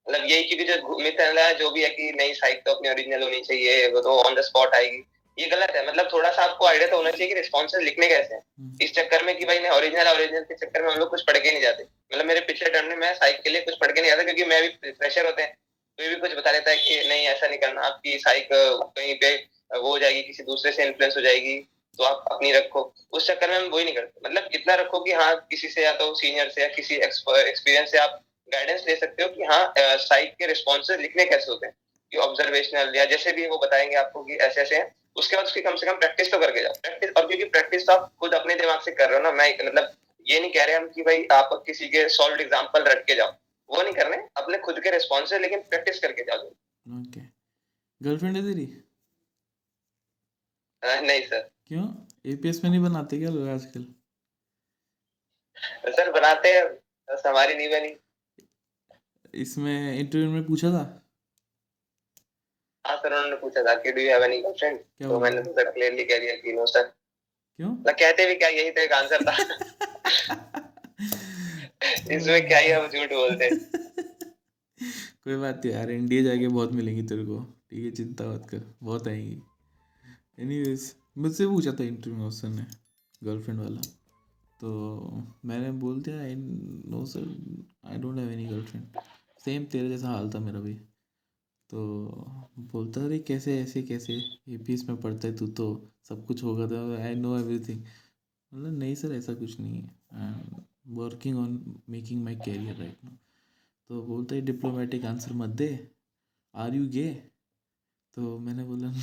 मतलब 0.08 0.26
यही 0.26 0.44
क्योंकि 0.44 0.64
जो 0.66 0.98
मिथ 1.00 1.20
है 1.20 1.54
जो 1.56 1.70
भी 1.72 1.84
है 1.84 1.90
कि 1.90 2.12
नहीं 2.14 2.34
साइक 2.34 2.62
तो 2.66 2.74
अपनी 2.74 2.90
ओरिजिनल 2.90 3.24
होनी 3.24 3.42
चाहिए 3.42 3.88
वो 3.94 4.02
तो 4.02 4.18
ऑन 4.20 4.36
द 4.36 4.42
स्पॉट 4.42 4.74
आएगी। 4.76 5.04
ये 5.38 5.48
गलत 5.50 5.76
है 5.76 5.86
मतलब 5.88 6.10
थोड़ा 6.14 6.30
सा 6.32 6.44
आपको 6.44 6.66
आइडिया 6.66 6.88
तो 6.90 6.98
होना 6.98 7.12
चाहिए 7.12 7.28
कि 7.28 7.36
रिस्पॉन्सेज 7.36 7.84
लिखने 7.84 8.08
कैसे 8.08 8.34
हैं। 8.36 8.42
हम्म। 8.42 8.84
इस 8.86 8.94
चक्कर 8.96 9.24
में 9.26 9.38
कि 9.38 9.46
भाई 9.46 9.60
मैं 9.60 9.70
ओरिजिनल 9.72 10.08
ओरिजिनल 10.10 10.44
के 10.44 10.56
चक्कर 10.56 10.84
में 10.84 10.92
हम 10.92 11.00
लोग 11.00 11.10
कुछ 11.10 11.22
पढ़ 11.28 11.38
के 11.38 11.52
नहीं 11.52 11.62
जाते। 11.62 11.84
मतलब 11.84 12.26
मेरे 12.26 12.40
पिछले 12.48 12.70
टर्म 12.70 12.88
में 12.88 12.96
मैं 12.98 13.14
साइक 13.16 13.42
के 13.44 13.50
लिए 13.50 13.62
कुछ 13.62 13.78
पढ़ 13.82 13.92
के 13.92 14.02
नहीं 14.02 14.12
जाता 14.12 14.24
क्योंकि 14.24 14.46
मैं 14.46 14.62
भी 14.62 14.92
प्रेशर 14.92 15.26
होते 15.26 15.42
हैं। 15.42 15.54
तो 16.00 16.10
भी 16.10 16.16
कुछ 16.18 16.36
बता 16.38 16.52
देता 16.52 16.72
है 16.72 16.78
कि 16.78 17.08
नहीं 17.10 17.28
ऐसा 17.28 17.48
नहीं 17.48 17.60
करना 17.60 17.82
आपकी 17.84 18.18
साइक 18.20 18.50
कहीं 18.52 19.16
पे 19.16 19.36
वो 19.72 19.90
हो 19.90 19.98
जाएगी, 20.00 20.22
किसी 20.22 20.44
दूसरे 20.44 20.72
से 20.72 20.86
इन्फ्लुएंस 20.86 21.18
हो 21.18 21.22
जाएगी 21.22 21.58
तो 22.00 22.04
आप 22.04 22.26
अपनी 22.32 22.52
रखो। 22.52 22.82
उस 23.14 23.28
चक्कर 23.28 23.50
में 23.50 23.56
हम 23.58 23.64
वही 23.66 23.84
नहीं 23.84 23.96
करते। 23.96 24.22
मतलब 24.26 24.50
इतना 24.54 24.76
रखो 24.76 25.00
कि 25.00 25.12
हाँ 25.14 25.36
किसी 25.50 25.68
से 25.68 25.84
या 25.84 25.92
तो 25.94 26.14
सीनियर 26.16 26.50
से 26.50 26.62
या 26.62 26.68
किसी 26.68 26.96
एक्सपीरियंस 26.98 27.92
से 27.92 27.98
आप 27.98 28.22
गाइडेंस 28.50 28.86
ले 28.88 28.96
सकते 28.96 29.24
हो 29.24 29.30
कि 29.30 29.44
हाँ 29.44 29.74
साइट 29.78 30.34
के 30.34 30.48
रिस्पॉन्सेज 30.48 31.00
लिखने 31.02 31.26
कैसे 31.26 31.52
होते 31.52 31.68
हैं। 31.68 31.74
कि 32.12 32.18
ऑब्जर्वेशनल 32.18 32.96
या 32.96 33.06
जैसे 33.06 33.32
भी 33.32 33.48
वो 33.48 33.58
बताएँगे 33.58 33.96
आपको 33.96 34.24
कि 34.24 34.36
ऐसे 34.36 34.62
ऐसे 34.62 34.76
हैं। 34.76 34.96
उसके 35.16 35.36
बाद 35.36 35.46
उसकी 35.46 35.62
कम 35.62 35.76
से 35.76 35.86
कम 35.86 35.98
प्रैक्टिस 35.98 36.32
तो 36.32 36.40
करके 36.40 36.62
जाओ। 36.62 36.74
प्रैक्टिस 36.74 37.10
और 37.18 37.28
क्योंकि 37.28 37.44
प्रैक्टिस 37.46 37.86
तो 37.88 37.94
आप 37.94 38.12
खुद 38.20 38.34
अपने 38.34 38.56
दिमाग 38.56 38.82
से 38.82 38.92
कर 38.92 39.10
रहे 39.10 39.18
हो 39.18 39.24
ना, 39.24 39.32
मैं 39.32 39.66
मतलब 39.66 39.94
ये 40.28 40.40
नहीं 40.40 40.52
कह 40.52 40.64
रहे 40.64 40.76
हम 40.76 40.88
कि 40.88 41.02
भाई 41.02 41.28
आप 41.32 41.64
किसी 41.66 41.88
के 41.88 42.08
सॉल्व 42.10 42.42
एग्ज़ाम्पल 42.42 42.84
रट 42.84 43.06
के 43.06 43.16
जाओ। 43.16 43.32
वो 43.70 43.82
नहीं 43.82 43.94
करने। 43.94 44.18
अपने 44.38 44.58
खुद 44.58 44.80
के 44.80 44.92
रिस्पॉन्स 44.92 45.34
लेकिन 45.36 45.60
प्रैक्टिस 45.60 46.00
करके 46.00 46.24
जाओ। 46.24 46.52
गर्लफ्रेंड 48.02 48.36
है 48.36 48.42
तेरी? 48.44 48.66
नहीं 50.84 51.22
सर। 51.22 51.50
क्यों? 51.68 51.88
एपीएस 52.26 52.64
में 52.64 52.72
नहीं 52.72 52.82
बनाते 52.82 53.20
क्या 53.20 53.30
लोग 53.30 53.48
आजकल? 53.48 53.86
सर 55.92 56.12
बनाते 56.12 56.50
हैं 56.50 56.66
बस 57.08 57.24
हमारी 57.26 57.54
नहीं। 57.54 57.70
बनी 57.70 57.96
इसमें 59.34 60.00
इंटरव्यू 60.00 60.30
में 60.30 60.46
पूछा 60.46 60.68
था? 60.68 61.06
हाँ 62.88 62.98
सर 62.98 63.14
उन्होंने 63.14 63.36
पूछा 63.36 63.64
था 63.64 63.76
कि 63.76 63.92
do 63.92 64.02
you 64.02 64.10
have 64.10 64.24
any 64.24 64.42
girlfriend 64.42 64.80
तो 64.80 65.20
मैंने 65.20 65.44
तो 65.44 65.52
सर 65.52 65.72
क्लियरली 65.72 66.04
कह 66.04 66.18
दिया 66.18 66.36
कि 66.36 66.54
नो 66.54 66.66
सर 66.66 66.84
क्यों? 66.84 67.72
मतलब 67.72 67.94
कहते 67.94 68.26
भी 68.26 68.36
क्या 68.36 68.50
यही 68.50 68.72
तो 68.72 68.82
एक 68.82 68.92
आंसर 68.92 69.24
था। 69.24 69.38
इसमें 72.12 72.48
क्या 72.48 72.58
ही 72.58 72.72
हम 72.72 72.88
झूठ 72.88 73.14
बोलते 73.14 73.50
कोई 75.24 75.36
बात 75.36 75.62
नहीं 75.66 75.76
यार 75.76 75.92
इंडिया 75.92 76.24
जाके 76.24 76.48
बहुत 76.48 76.72
मिलेंगी 76.72 77.04
तेरे 77.04 77.26
को। 77.26 77.44
ठीक 77.70 77.86
है 77.86 77.92
चिंता 77.92 78.26
मत 78.26 78.48
कर 78.50 78.76
बहुत 78.84 79.08
आएँगी। 79.08 79.42
एनीवेज 80.40 80.94
मुझसे 81.18 81.48
पूछा 81.48 81.72
था 81.72 81.84
इंटरव्यू 81.84 82.20
में 82.20 82.28
उसने 82.28 82.66
गर्लफ्रेंड 83.24 83.60
वाला। 83.60 83.82
तो 84.62 84.70
मैंने 85.46 85.72
बोल 85.80 86.02
दिया 86.02 86.20
I 86.22 86.36
no 86.36 87.06
sir 87.06 87.26
I 87.86 87.98
don't 87.98 88.18
have 88.18 88.30
any 88.32 88.46
girlfriend 88.46 89.00
same 89.46 89.66
तेरे 89.66 89.90
जैसा 89.90 90.10
हाल 90.10 90.30
था 90.30 90.40
मेरा 90.40 90.60
भी। 90.60 90.74
तो 91.70 91.80
बोलता, 92.60 93.02
अरे, 93.02 93.20
कैसे, 93.20 93.60
ऐसे, 93.60 93.82
कैसे? 93.84 94.14
ये 94.48 94.58
भी 94.58 94.74
इसमें 94.74 94.98
पढ़ता 95.02 95.28
है, 95.28 95.36
तू 95.36 95.48
तो 95.48 95.66
सब 96.10 96.26
कुछ 96.26 96.44
होगा 96.44 96.68
तो 96.68 96.78
आई 96.98 97.16
नो 97.16 97.38
एवरीथिंग 97.38 97.84
मतलब 98.52 98.78
नहीं 98.78 98.96
सर 98.96 99.14
ऐसा 99.14 99.34
कुछ 99.34 99.60
नहीं 99.60 99.76
है। 99.76 99.90
I 100.16 100.62
working 100.96 101.38
on 101.38 101.82
making 101.90 102.24
my 102.24 102.36
career 102.36 102.76
right 102.76 103.04
now 103.06 103.14
तो 103.90 104.02
बोलता 104.04 104.36
है 104.36 104.42
डिप्लोमेटिक 104.42 105.06
आंसर 105.06 105.34
मत 105.34 105.50
दे। 105.50 105.70
आर 106.54 106.76
यू 106.76 106.88
गे 106.90 107.12
तो 108.18 108.38
मैंने 108.40 108.64
बोला 108.64 108.94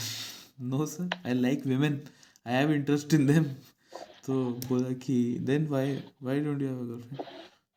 no 0.61 0.87
sir 0.87 1.09
I 1.27 1.35
like 1.35 1.67
women 1.67 2.01
I 2.47 2.55
have 2.55 2.73
interest 2.73 3.15
in 3.15 3.27
them 3.27 3.45
तो 4.27 4.45
बोला 4.69 4.93
कि 5.07 5.17
then 5.41 5.67
why 5.67 5.97
why 6.23 6.41
don't 6.41 6.63
you 6.63 6.69
have 6.69 6.81
a 6.81 6.85
girlfriend 6.85 7.21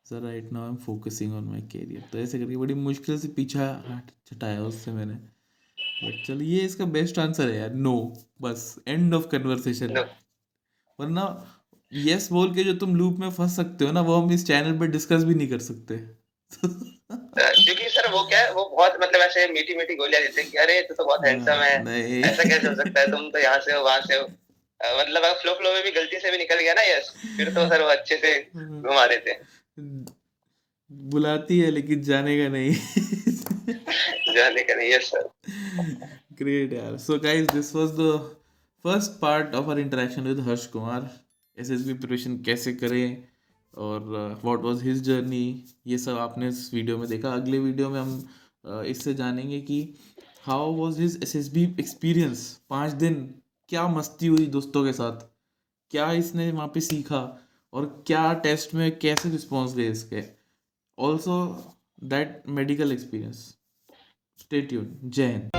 sir 0.06 0.22
right 0.22 0.52
now 0.52 0.62
I 0.62 0.68
am 0.68 0.76
focusing 0.76 1.34
on 1.34 1.44
my 1.44 1.60
career 1.72 2.04
तो 2.12 2.18
ऐसे 2.18 2.38
करके 2.38 2.56
बड़ी 2.56 2.74
मुश्किल 2.74 3.18
से 3.18 3.28
पीछा 3.28 3.66
हट 3.88 4.10
छटाया 4.26 4.62
उससे 4.62 4.92
मैंने। 4.92 5.14
बट 5.14 6.26
चल 6.26 6.42
ये 6.42 6.60
इसका 6.60 6.84
बेस्ट 6.84 7.18
आंसर 7.18 7.50
है 7.50 7.56
यार. 7.56 7.74
नो 7.74 7.94
बस 8.42 8.76
एंड 8.88 9.14
ऑफ़ 9.14 9.26
कन्वर्सेशन. 9.28 9.96
वरना 10.98 11.24
यस 11.92 12.28
बोल 12.32 12.54
के 12.54 12.64
जो 12.64 12.74
तुम 12.74 12.96
लूप 12.96 13.18
में 13.18 13.30
फंस 13.30 13.56
सकते 13.56 13.84
हो 13.84 13.92
ना 13.92 14.00
वो 14.00 14.16
हम 14.16 14.32
इस 14.32 14.46
चैनल 14.46 14.78
पे 14.78 14.86
डिस्कस 14.86 15.24
भी 15.24 15.34
नहीं 15.34 15.48
कर 15.48 15.58
सकते। 15.58 15.96
वो 18.10 18.22
क्या 18.28 18.38
है 18.40 18.52
वो 18.54 18.64
बहुत 18.70 18.98
मतलब 19.02 19.20
ऐसे 19.20 19.46
मीठी 19.52 19.74
मीठी 19.76 19.94
गोलियाँ 19.96 20.22
देते 20.22 20.42
कि 20.44 20.58
अरे 20.58 20.80
तू 20.82 20.94
तो 20.94 21.04
बहुत 21.04 21.26
हैंडसम 21.26 21.62
है। 21.62 21.74
ऐसा 22.22 22.42
कैसे 22.44 22.66
हो 22.68 22.74
सकता 22.74 23.00
है? 23.00 23.10
तुम 23.10 23.30
तो 23.30 23.38
यहाँ 23.38 23.58
से 23.60 23.72
हो 23.72 23.82
वहाँ 23.84 24.00
से 24.02 24.14
हो। 24.14 24.28
मतलब 24.80 25.22
अगर 25.22 25.34
फ्लो 25.40 25.52
फ्लो 25.54 25.72
में 25.72 25.82
भी 25.84 25.90
गलती 25.92 26.18
से 26.20 26.30
भी 26.30 26.38
निकल 26.38 26.60
गया 26.60 26.74
ना 26.74 26.82
यस 26.84 27.12
फिर 27.36 27.48
तो 27.54 27.68
सर 27.68 27.82
वो 27.82 27.88
अच्छे 27.90 28.16
से 28.18 28.34
घुमा 28.54 29.06
देते 29.06 29.38
बुलाती 30.90 31.58
है 31.58 31.70
लेकिन 31.70 32.02
जाने 32.02 32.36
का 32.38 32.48
नहीं। 32.48 32.72
जाने 34.34 34.62
का 34.62 34.74
नहीं 34.74 34.92
यस 34.92 35.10
सर 35.10 35.28
ग्रेट 36.38 36.72
यार। 36.72 36.96
So 36.98 37.18
guys 37.20 37.46
this 37.48 37.74
was 37.74 37.90
the 37.98 38.06
first 38.84 39.20
part 39.20 39.54
of 39.54 39.64
our 39.64 39.78
interaction 39.80 40.22
with 40.28 40.40
Harsh 40.48 40.66
Kumar 40.68 41.10
SSB 41.56 41.92
preparation 41.94 42.36
कैसे 42.46 42.72
करें? 42.74 43.06
और 43.76 44.00
व्हाट 44.44 44.60
वाज 44.60 44.82
हिज 44.82 45.02
जर्नी 45.02 45.64
ये 45.86 45.98
सब 45.98 46.18
आपने 46.18 46.48
इस 46.48 46.70
वीडियो 46.74 46.98
में 46.98 47.08
देखा। 47.08 47.32
अगले 47.32 47.58
वीडियो 47.58 47.90
में 47.90 48.00
हम 48.00 48.18
uh, 48.64 48.84
इससे 48.84 49.14
जानेंगे 49.14 49.60
कि 49.60 49.82
how 50.44 50.74
was 50.76 51.00
his 51.00 51.18
SSB 51.22 51.64
experience 51.80 52.42
पाँच 52.70 52.92
दिन 52.92 53.14
क्या 53.68 53.86
मस्ती 53.88 54.26
हुई 54.26 54.46
दोस्तों 54.48 54.84
के 54.84 54.92
साथ? 54.92 55.26
क्या 55.90 56.10
इसने 56.12 56.50
वहाँ 56.52 56.68
पे 56.74 56.80
सीखा? 56.80 57.22
और 57.72 57.84
क्या 58.06 58.32
टेस्ट 58.44 58.74
में 58.74 58.98
कैसे 58.98 59.30
रिस्पॉन्स 59.30 59.74
गए 59.74 59.88
इसके? 59.90 60.22
Also 60.98 61.42
that 62.04 62.42
medical 62.48 62.92
experience 62.92 63.36
stay 64.38 64.60
tune 64.62 64.96
जय 65.04 65.26
हिंद 65.26 65.50